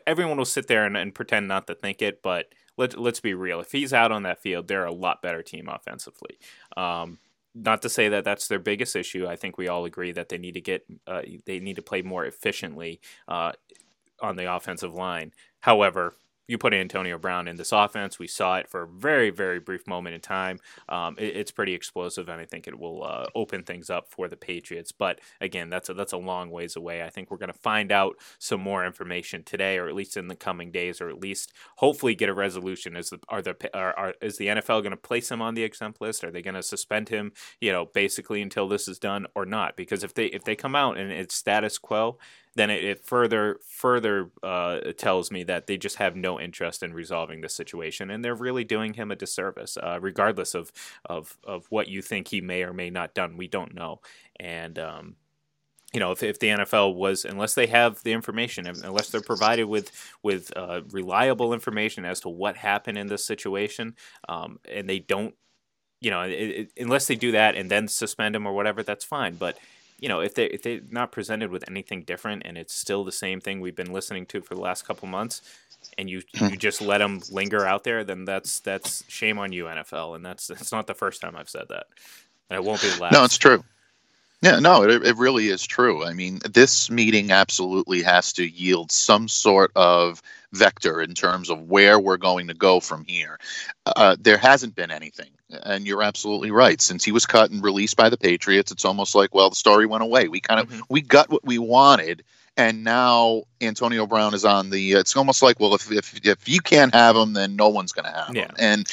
[0.06, 2.46] everyone will sit there and, and pretend not to think it, but
[2.78, 3.60] let, let's be real.
[3.60, 6.38] If he's out on that field, they're a lot better team offensively.
[6.76, 7.18] Um,
[7.54, 9.26] not to say that that's their biggest issue.
[9.26, 12.02] I think we all agree that they need to get, uh, they need to play
[12.02, 13.52] more efficiently uh,
[14.20, 15.32] on the offensive line.
[15.60, 16.14] However,
[16.48, 18.18] you put Antonio Brown in this offense.
[18.18, 20.58] We saw it for a very, very brief moment in time.
[20.88, 24.28] Um, it, it's pretty explosive, and I think it will uh, open things up for
[24.28, 24.90] the Patriots.
[24.90, 27.02] But again, that's a, that's a long ways away.
[27.02, 30.28] I think we're going to find out some more information today, or at least in
[30.28, 32.96] the coming days, or at least hopefully get a resolution.
[32.96, 35.62] Is the are the are, are is the NFL going to place him on the
[35.62, 36.24] exempt list?
[36.24, 37.32] Are they going to suspend him?
[37.60, 39.76] You know, basically until this is done, or not?
[39.76, 42.18] Because if they if they come out and it's status quo,
[42.58, 46.92] then it, it further further uh, tells me that they just have no interest in
[46.92, 50.72] resolving the situation, and they're really doing him a disservice, uh, regardless of,
[51.04, 53.36] of of what you think he may or may not done.
[53.36, 54.00] We don't know,
[54.38, 55.16] and um,
[55.92, 59.64] you know if, if the NFL was unless they have the information, unless they're provided
[59.64, 59.92] with
[60.22, 63.94] with uh, reliable information as to what happened in this situation,
[64.28, 65.34] um, and they don't.
[66.00, 69.04] You know, it, it, unless they do that and then suspend him or whatever, that's
[69.04, 69.34] fine.
[69.34, 69.58] But
[69.98, 73.12] you know, if they if they're not presented with anything different and it's still the
[73.12, 75.42] same thing we've been listening to for the last couple months,
[75.96, 79.64] and you you just let them linger out there, then that's that's shame on you,
[79.64, 81.86] NFL, and that's that's not the first time I've said that,
[82.50, 83.12] and it won't be the last.
[83.12, 83.64] No, it's true.
[84.40, 86.04] Yeah, no, it, it really is true.
[86.04, 90.22] I mean, this meeting absolutely has to yield some sort of
[90.52, 93.40] vector in terms of where we're going to go from here.
[93.84, 95.30] Uh, there hasn't been anything,
[95.64, 96.80] and you're absolutely right.
[96.80, 99.86] Since he was cut and released by the Patriots, it's almost like, well, the story
[99.86, 100.28] went away.
[100.28, 100.82] We kind of Mhm.
[100.88, 102.24] we got what we wanted,
[102.56, 104.92] and now Antonio Brown is on the.
[104.92, 108.04] It's almost like, well, if if if you can't have him, then no one's going
[108.06, 108.42] to have Yeah.
[108.46, 108.54] him.
[108.58, 108.86] And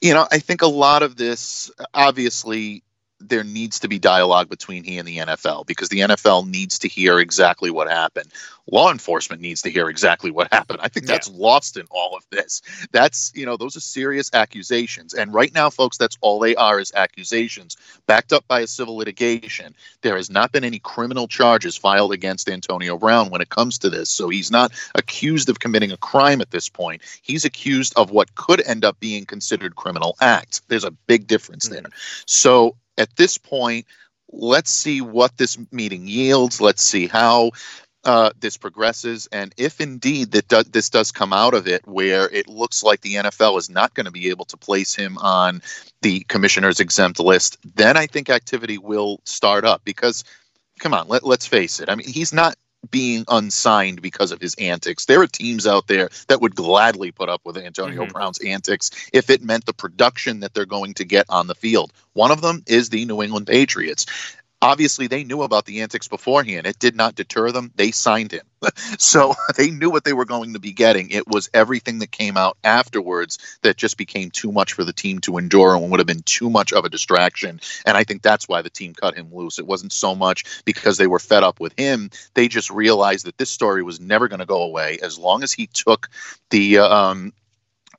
[0.00, 2.82] you know, I think a lot of this, obviously,
[3.20, 6.88] there needs to be dialogue between he and the NFL because the NFL needs to
[6.88, 8.30] hear exactly what happened.
[8.70, 10.78] Law enforcement needs to hear exactly what happened.
[10.82, 11.36] I think that's yeah.
[11.36, 12.62] lost in all of this.
[12.92, 15.12] That's, you know, those are serious accusations.
[15.12, 18.96] And right now, folks, that's all they are is accusations backed up by a civil
[18.96, 19.74] litigation.
[20.00, 23.90] There has not been any criminal charges filed against Antonio Brown when it comes to
[23.90, 24.08] this.
[24.08, 27.02] So he's not accused of committing a crime at this point.
[27.22, 30.62] He's accused of what could end up being considered criminal acts.
[30.68, 31.82] There's a big difference mm-hmm.
[31.82, 31.92] there.
[32.26, 33.86] So at this point,
[34.32, 36.60] let's see what this meeting yields.
[36.60, 37.52] Let's see how
[38.04, 42.28] uh, this progresses, and if indeed that do, this does come out of it, where
[42.28, 45.62] it looks like the NFL is not going to be able to place him on
[46.02, 49.82] the commissioner's exempt list, then I think activity will start up.
[49.84, 50.24] Because,
[50.80, 51.88] come on, let, let's face it.
[51.88, 52.56] I mean, he's not
[52.90, 55.06] being unsigned because of his antics.
[55.06, 58.12] There are teams out there that would gladly put up with Antonio mm-hmm.
[58.12, 61.92] Brown's antics if it meant the production that they're going to get on the field.
[62.12, 64.06] One of them is the New England Patriots
[64.60, 66.66] obviously they knew about the antics beforehand.
[66.66, 67.70] It did not deter them.
[67.74, 68.42] They signed him.
[68.98, 71.10] so they knew what they were going to be getting.
[71.10, 75.20] It was everything that came out afterwards that just became too much for the team
[75.20, 77.60] to endure and would have been too much of a distraction.
[77.84, 79.58] And I think that's why the team cut him loose.
[79.58, 82.10] It wasn't so much because they were fed up with him.
[82.34, 85.52] They just realized that this story was never going to go away as long as
[85.52, 86.08] he took
[86.50, 87.32] the uh, um,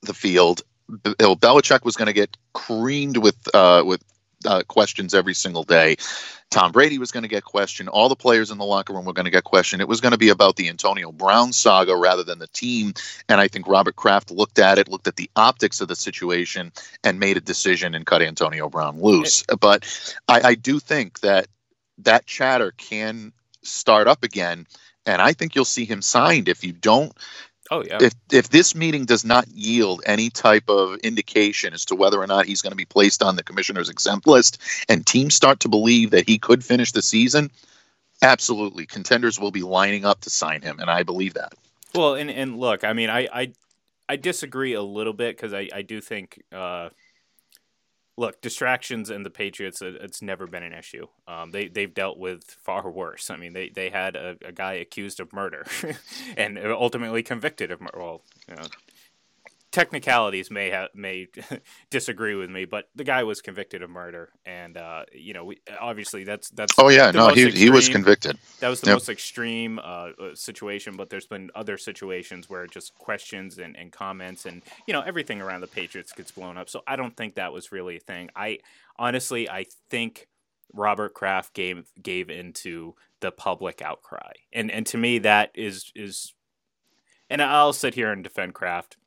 [0.02, 0.62] the field.
[0.88, 4.04] Bill Belichick was going to get creamed with uh, with
[4.46, 5.96] uh, questions every single day.
[6.52, 7.90] Tom Brady was going to get questioned.
[7.90, 9.82] All the players in the locker room were going to get questioned.
[9.82, 12.94] It was going to be about the Antonio Brown saga rather than the team.
[13.28, 16.72] And I think Robert Kraft looked at it, looked at the optics of the situation,
[17.04, 19.44] and made a decision and cut Antonio Brown loose.
[19.60, 19.86] But
[20.28, 21.48] I, I do think that
[22.00, 23.34] that chatter can
[23.64, 24.68] start up again.
[25.06, 27.16] And I think you'll see him signed if you don't
[27.72, 27.98] Oh yeah.
[28.00, 32.28] If if this meeting does not yield any type of indication as to whether or
[32.28, 35.70] not he's going to be placed on the commissioner's exempt list, and teams start to
[35.70, 37.50] believe that he could finish the season,
[38.22, 41.54] absolutely, contenders will be lining up to sign him, and I believe that.
[41.94, 43.54] Well, and and look, I mean, I I,
[44.08, 46.44] I disagree a little bit because I I do think.
[46.52, 46.90] Uh,
[48.18, 51.08] look, distractions and the Patriots, it's never been an issue.
[51.28, 53.30] Um, they they've dealt with far worse.
[53.30, 55.66] I mean, they they had a, a guy accused of murder,
[56.38, 57.98] and ultimately convicted of murder.
[57.98, 58.64] Well, you know,
[59.76, 61.28] technicalities may have may
[61.90, 65.60] disagree with me, but the guy was convicted of murder, and uh, you know, we,
[65.80, 66.74] obviously that's that's.
[66.78, 68.38] Oh yeah, no, he extreme, he was convicted.
[68.62, 68.96] That was the yep.
[68.96, 73.92] most extreme uh, uh, situation, but there's been other situations where just questions and, and
[73.92, 76.70] comments and you know everything around the Patriots gets blown up.
[76.70, 78.30] So I don't think that was really a thing.
[78.36, 78.60] I
[78.98, 80.28] honestly, I think.
[80.74, 86.34] Robert Kraft gave gave into the public outcry, and and to me that is is,
[87.30, 88.98] and I'll sit here and defend Kraft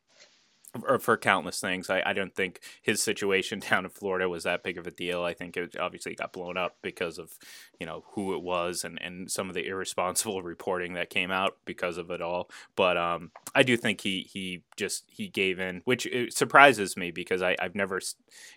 [0.87, 1.91] or for countless things.
[1.91, 5.23] I, I don't think his situation down in Florida was that big of a deal.
[5.23, 7.33] I think it obviously got blown up because of,
[7.79, 11.57] you know, who it was and, and some of the irresponsible reporting that came out
[11.65, 12.51] because of it all.
[12.77, 17.43] But um, I do think he, he just he gave in, which surprises me because
[17.43, 18.01] I, I've never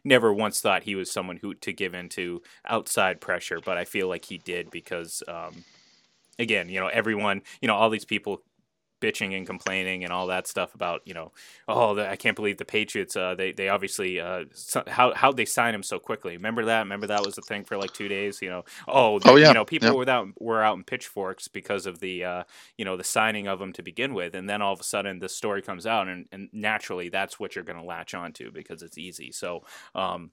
[0.03, 3.85] never once thought he was someone who to give in to outside pressure, but I
[3.85, 5.63] feel like he did because um,
[6.41, 8.41] again, you know, everyone, you know, all these people
[9.01, 11.31] bitching and complaining and all that stuff about you know
[11.67, 15.31] oh the, I can't believe the Patriots uh, they they obviously uh, so, how how
[15.31, 16.37] they sign him so quickly?
[16.37, 16.79] Remember that?
[16.79, 18.63] Remember that was the thing for like two days you know?
[18.87, 19.49] Oh, oh yeah.
[19.49, 22.43] you know people were out were out in pitchforks because of the uh,
[22.77, 25.19] you know the signing of him to begin with and then all of a sudden
[25.19, 28.83] the story comes out and, and naturally that's what you're going to latch onto because
[28.83, 29.31] it's easy.
[29.31, 29.63] So
[29.95, 30.31] um,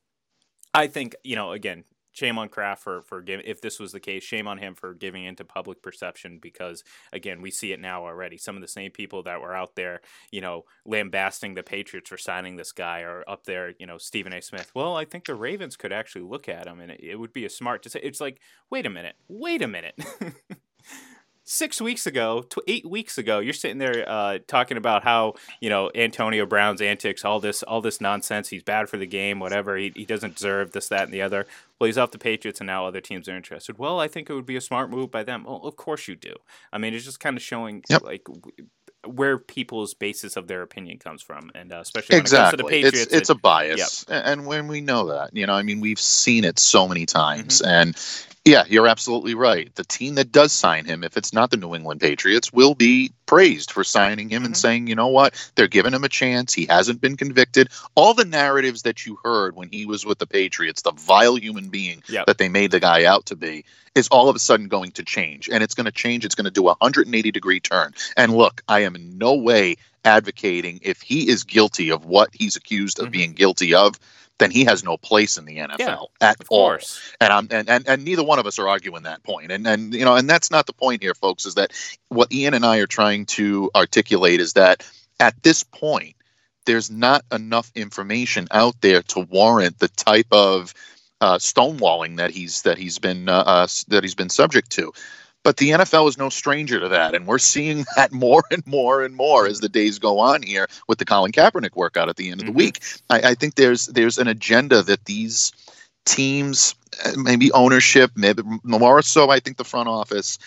[0.75, 1.85] I think you know again
[2.19, 3.47] shame on Kraft for for giving.
[3.47, 7.41] If this was the case, shame on him for giving into public perception because again,
[7.41, 8.37] we see it now already.
[8.37, 10.01] Some of the same people that were out there,
[10.31, 13.73] you know, lambasting the Patriots for signing this guy are up there.
[13.79, 14.43] You know, Stephen A.
[14.43, 14.71] Smith.
[14.75, 17.45] Well, I think the Ravens could actually look at him, and it, it would be
[17.45, 18.01] a smart to say.
[18.03, 18.41] It's like,
[18.71, 19.95] wait a minute, wait a minute.
[21.49, 25.71] six weeks ago, tw- eight weeks ago, you're sitting there uh, talking about how you
[25.71, 28.49] know Antonio Brown's antics, all this, all this nonsense.
[28.51, 29.77] He's bad for the game, whatever.
[29.77, 31.47] He, he doesn't deserve this, that, and the other.
[31.79, 33.79] Well, he's off the Patriots, and now other teams are interested.
[33.79, 35.45] Well, I think it would be a smart move by them.
[35.45, 36.35] Well, of course you do.
[36.73, 38.03] I mean, it's just kind of showing yep.
[38.03, 38.27] like
[39.07, 43.13] where people's basis of their opinion comes from, and uh, especially exactly, it Patriots, it's
[43.15, 44.23] it's it, a bias, yep.
[44.27, 47.63] and when we know that, you know, I mean, we've seen it so many times,
[47.63, 47.71] mm-hmm.
[47.71, 47.97] and
[48.49, 49.75] yeah, you're absolutely right.
[49.75, 53.13] The team that does sign him, if it's not the New England Patriots, will be
[53.27, 54.47] praised for signing him mm-hmm.
[54.47, 56.55] and saying, you know what, they're giving him a chance.
[56.55, 57.69] He hasn't been convicted.
[57.95, 61.69] All the narratives that you heard when he was with the Patriots, the vile human
[61.69, 62.25] being yep.
[62.25, 63.67] that they made the guy out to be,
[63.99, 65.49] is all of a sudden going to change.
[65.51, 66.25] And it's going to change.
[66.25, 67.95] It's going to do a 180 degree turn.
[68.17, 72.57] And look, I am in no way advocating if he is guilty of what he's
[72.57, 73.13] accused of Mhm.
[73.13, 73.99] being guilty of,
[74.39, 76.69] then he has no place in the NFL at Of all.
[76.69, 77.01] course.
[77.21, 79.51] And I'm and, and, and neither one of us are arguing that point.
[79.51, 81.73] And and you know, and that's not the point here, folks, is that
[82.09, 84.87] what Ian and I are trying to articulate is that
[85.19, 86.15] at this point,
[86.67, 90.73] there's not enough information out there to warrant the type of
[91.21, 94.93] uh, stonewalling that he's that he's been uh, uh, that he's been subject to.
[95.45, 99.03] But the NFL is no stranger to that, and we're seeing that more and more
[99.03, 102.31] and more as the days go on here with the Colin Kaepernick workout at the
[102.31, 102.81] end of the week.
[103.11, 105.53] I, I think there's there's an agenda that these
[106.05, 109.31] teams, uh, maybe ownership, maybe more so.
[109.31, 110.39] I think the front office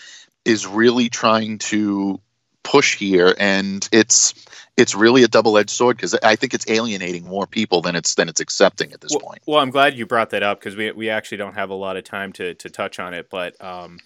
[0.44, 2.20] is really trying to
[2.62, 4.34] push here, and it's
[4.76, 8.14] it's really a double edged sword because I think it's alienating more people than it's
[8.14, 9.42] than it's accepting at this well, point.
[9.46, 11.96] Well, I'm glad you brought that up because we we actually don't have a lot
[11.96, 13.98] of time to to touch on it, but um,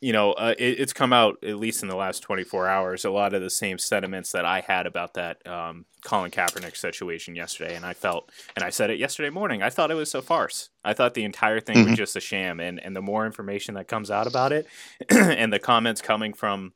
[0.00, 3.04] you know, uh, it, it's come out at least in the last 24 hours.
[3.04, 7.34] A lot of the same sentiments that I had about that um, Colin Kaepernick situation
[7.34, 9.62] yesterday, and I felt, and I said it yesterday morning.
[9.62, 10.70] I thought it was a farce.
[10.84, 11.88] I thought the entire thing Mhm.
[11.90, 14.66] was just a sham, and and the more information that comes out about it,
[15.10, 16.74] and the comments coming from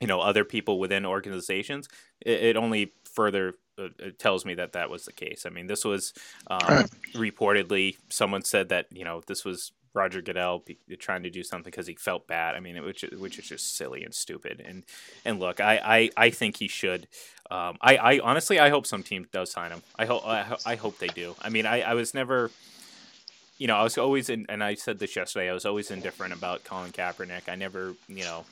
[0.00, 1.88] you know other people within organizations,
[2.20, 3.88] it, it only further uh,
[4.18, 5.44] tells me that that was the case.
[5.46, 6.12] I mean, this was
[6.48, 6.88] um, Right.
[7.14, 11.70] reportedly someone said that you know this was Roger Goodell be, trying to do something
[11.70, 12.54] because he felt bad.
[12.54, 14.62] I mean, it, which which is just silly and stupid.
[14.64, 14.84] And
[15.24, 17.08] and look, I I, I think he should.
[17.50, 19.82] Um, I I honestly I hope some team does sign him.
[19.98, 21.34] I hope I, ho- I hope they do.
[21.40, 22.52] I mean, I I was never.
[23.58, 25.50] You know, I was always in, and I said this yesterday.
[25.50, 27.48] I was always indifferent about Colin Kaepernick.
[27.48, 28.46] I never, you know,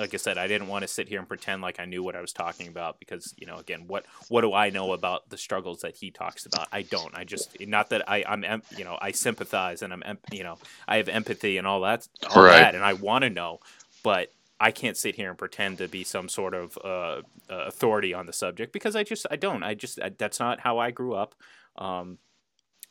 [0.00, 2.16] like I said, I didn't want to sit here and pretend like I knew what
[2.16, 5.38] I was talking about because, you know, again, what what do I know about the
[5.38, 6.68] struggles that he talks about?
[6.72, 7.14] I don't.
[7.16, 10.96] I just not that I I'm you know I sympathize and I'm you know I
[10.98, 12.56] have empathy and all that all Right.
[12.56, 13.60] that and I want to know,
[14.02, 17.22] but I can't sit here and pretend to be some sort of uh, uh,
[17.66, 19.62] authority on the subject because I just I don't.
[19.62, 21.34] I just I, that's not how I grew up.
[21.76, 22.18] Um,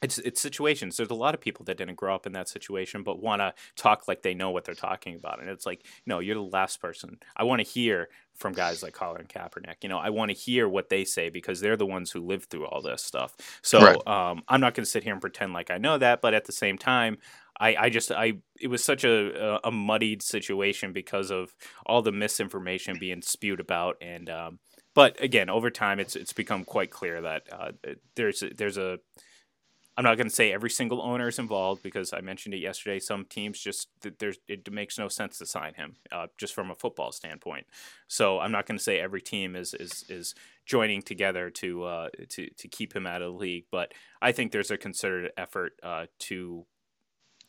[0.02, 0.98] it's it's situations.
[0.98, 3.54] There's a lot of people that didn't grow up in that situation, but want to
[3.76, 5.40] talk like they know what they're talking about.
[5.42, 7.18] And it's like, no, you're the last person.
[7.36, 9.76] I want to hear from guys like Colin Kaepernick.
[9.84, 12.50] You know, I want to hear what they say because they're the ones who lived
[12.50, 13.36] through all this stuff.
[13.64, 14.04] So Right.
[14.08, 16.46] um, I'm not going to sit here and pretend like I know that, but at
[16.46, 17.18] the same time,
[17.60, 21.54] I, I just I it was such a, a muddied situation because of
[21.86, 24.60] all the misinformation being spewed about and um,
[24.96, 27.72] but again over time it's it's become quite clear that uh,
[28.16, 29.00] there's a, there's a
[30.00, 33.00] I'm not going to say every single owner is involved because I mentioned it yesterday.
[33.00, 33.90] Some teams just
[34.20, 37.68] there's it makes no sense to sign him uh, just from a football standpoint.
[38.08, 40.36] So I'm not going to say every team is is is
[40.66, 43.66] joining together to uh, to to keep him out of the league.
[43.70, 46.66] But I think there's a concerted effort uh, to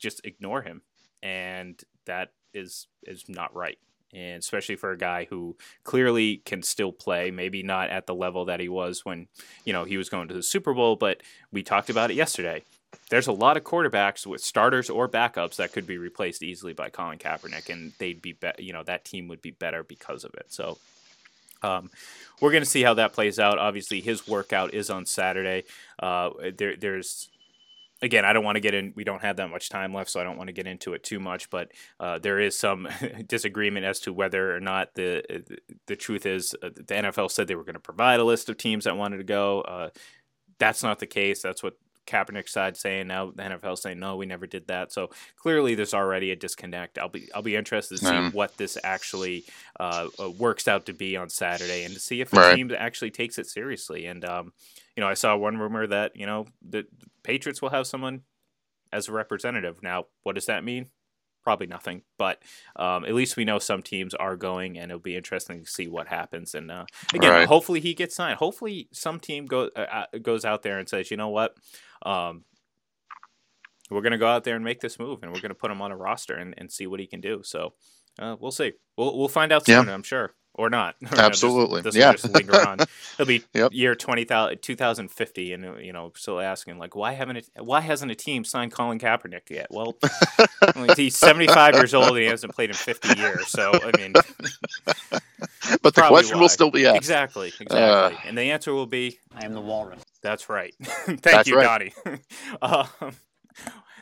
[0.01, 0.83] just ignore him,
[1.23, 3.79] and that is is not right.
[4.13, 8.45] And especially for a guy who clearly can still play, maybe not at the level
[8.47, 9.29] that he was when
[9.65, 12.65] you know he was going to the Super Bowl, but we talked about it yesterday.
[13.09, 16.91] There's a lot of quarterbacks with starters or backups that could be replaced easily by
[16.91, 20.35] Colin Kaepernick, and they'd be, be you know, that team would be better because of
[20.35, 20.47] it.
[20.49, 20.79] So,
[21.63, 21.91] um,
[22.41, 23.59] we're going to see how that plays out.
[23.59, 25.65] Obviously, his workout is on Saturday.
[25.99, 27.29] Uh, there, there's
[28.03, 28.93] again, I don't want to get in.
[28.97, 31.03] We don't have that much time left, so I don't want to get into it
[31.03, 31.51] too much.
[31.51, 32.89] But uh, there is some
[33.27, 35.23] disagreement as to whether or not the
[35.87, 38.57] the truth is uh, the NFL said they were going to provide a list of
[38.57, 39.61] teams that wanted to go.
[39.63, 39.91] Uh,
[40.59, 41.43] that's not the case.
[41.43, 41.75] That's what
[42.07, 43.07] Kaepernick's side saying.
[43.09, 44.93] Now the NFL saying no, we never did that.
[44.93, 46.99] So clearly, there's already a disconnect.
[46.99, 48.33] I'll be I'll be interested to see Mhm.
[48.33, 49.45] what this actually
[49.79, 52.55] uh, uh, works out to be on Saturday, and to see if a Right.
[52.55, 54.07] team actually takes it seriously.
[54.07, 54.53] And um,
[54.97, 56.87] you know, I saw one rumor that you know the
[57.23, 58.23] Patriots will have someone
[58.93, 59.83] as a representative.
[59.83, 60.91] Now, what does that mean?
[61.43, 62.43] Probably nothing, but
[62.77, 65.89] um, at least we know some teams are going, and it'll be interesting to see
[65.89, 66.55] what happens.
[66.55, 66.85] And uh,
[67.15, 67.49] again, Right.
[67.49, 68.37] hopefully he gets signed.
[68.37, 71.57] Hopefully some team goes uh, uh, goes out there and says, you know what,
[72.05, 72.45] um,
[73.91, 75.71] we're going to go out there and make this move, and we're going to put
[75.71, 77.43] him on a roster and, and see what he can do.
[77.45, 77.75] So
[78.19, 78.73] uh, we'll see.
[78.97, 79.81] We'll we'll find out Yeah.
[79.81, 80.97] soon, I'm sure, or not.
[81.03, 81.81] Or just- Absolutely.
[81.83, 82.13] This will Yeah.
[82.13, 82.79] just linger on.
[83.15, 83.73] It'll be Yep.
[83.73, 87.49] year 20,000 2050, and you know, still asking like, why haven't it?
[87.59, 89.69] Why hasn't a team signed Colin Kaepernick yet?
[89.71, 89.97] Well,
[90.97, 93.49] he's 75 years old and he hasn't played in 50 years.
[93.49, 94.13] So I mean,
[95.83, 96.43] But the question why.
[96.43, 96.97] will still be asked.
[96.97, 98.21] exactly, exactly, Uh.
[98.29, 100.03] and the answer will be I am the walrus.
[100.23, 100.75] that's right.
[100.81, 101.93] Thank That's you, right.
[102.05, 102.19] Donnie.
[102.63, 102.87] um,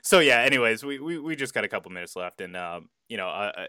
[0.02, 0.40] so yeah.
[0.40, 3.66] Anyways, we, we, we just got a couple minutes left, and um, you know, uh,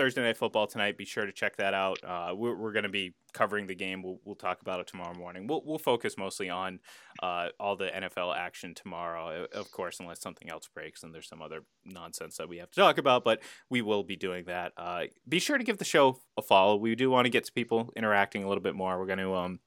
[0.00, 0.96] Thursday Night Football tonight.
[0.96, 1.98] Be sure to check that out.
[2.02, 4.02] Uh, we're we're going to be covering the game.
[4.02, 5.46] We'll, we'll talk about it tomorrow morning.
[5.46, 6.80] We'll, we'll focus mostly on
[7.22, 11.42] uh, all the NFL action tomorrow, of course, unless something else breaks and there's some
[11.42, 13.24] other nonsense that we have to talk about.
[13.24, 14.72] But we will be doing that.
[14.74, 16.76] Uh, be sure to give the show a follow.
[16.76, 18.98] We do want to get to people interacting a little bit more.
[18.98, 19.60] We're going to um,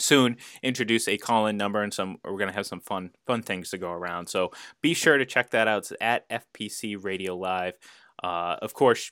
[0.00, 3.70] soon introduce a call-in number and some we're going to have some fun fun things
[3.70, 7.74] to go around so be sure to check that out it's at fpc radio live
[8.22, 9.10] uh, of course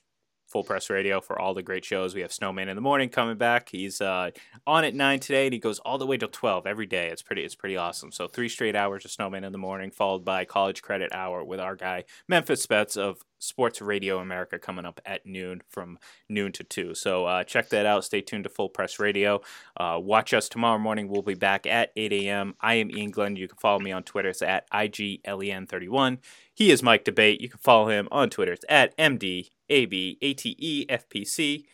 [0.57, 2.15] Full Press Radio for all the great shows.
[2.15, 3.69] We have Snowman in the morning coming back.
[3.69, 4.31] He's uh,
[4.67, 7.11] on at nine today, and he goes all the way till twelve every day.
[7.11, 8.11] It's pretty, it's pretty awesome.
[8.11, 11.61] So three straight hours of Snowman in the morning, followed by College Credit Hour with
[11.61, 16.65] our guy Memphis Spets of Sports Radio America coming up at noon from noon to
[16.65, 16.95] two.
[16.95, 18.05] So uh, check that out.
[18.05, 19.43] Stay tuned to Full Press Radio.
[19.77, 21.09] Uh, watch us tomorrow morning.
[21.09, 22.55] We'll be back at 8 a.m.
[22.63, 23.37] I am Ian Glenn.
[23.37, 24.31] You can follow me on Twitter.
[24.31, 26.17] It's at IGLEN31.
[26.55, 27.43] He is Mike D'Abate.
[27.43, 28.53] You can follow him on Twitter.
[28.53, 31.67] It's at MD a B A T E F P C.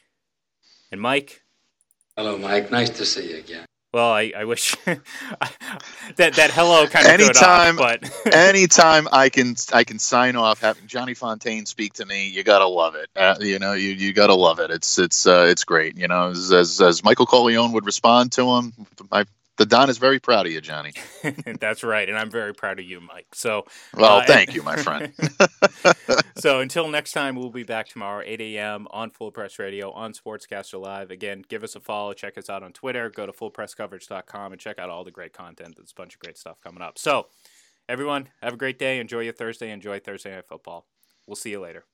[0.90, 1.43] And Mike.
[2.16, 2.70] Hello, Mike.
[2.70, 3.64] Nice to see you again.
[3.95, 5.03] Well, I, I wish that
[6.16, 10.86] that hello kind of anytime, off, but anytime I can I can sign off having
[10.86, 13.11] Johnny Fontane speak to me, you gotta love it.
[13.14, 14.70] Uh, you know, you, you gotta love it.
[14.70, 15.99] It's it's uh, it's great.
[15.99, 18.72] You know, as, as, as Michael Corleone would respond to him,
[19.11, 19.26] my
[19.62, 20.92] the Don is very proud of you, Johnny.
[21.60, 23.28] That's right, and I'm very proud of you, Mike.
[23.32, 25.12] So, well, uh, thank you, my friend.
[26.38, 28.88] so until next time, we'll be back tomorrow, 8 a.m.
[28.90, 31.12] on Full Press Radio on Sportscaster Live.
[31.12, 34.80] Again, give us a follow, check us out on Twitter, go to fullpresscoverage.com, and check
[34.80, 35.76] out all the great content.
[35.76, 36.98] There's a bunch of great stuff coming up.
[36.98, 37.28] So,
[37.88, 38.98] everyone, have a great day.
[38.98, 39.70] Enjoy your Thursday.
[39.70, 40.86] Enjoy Thursday Night Football.
[41.28, 41.84] We'll see you later.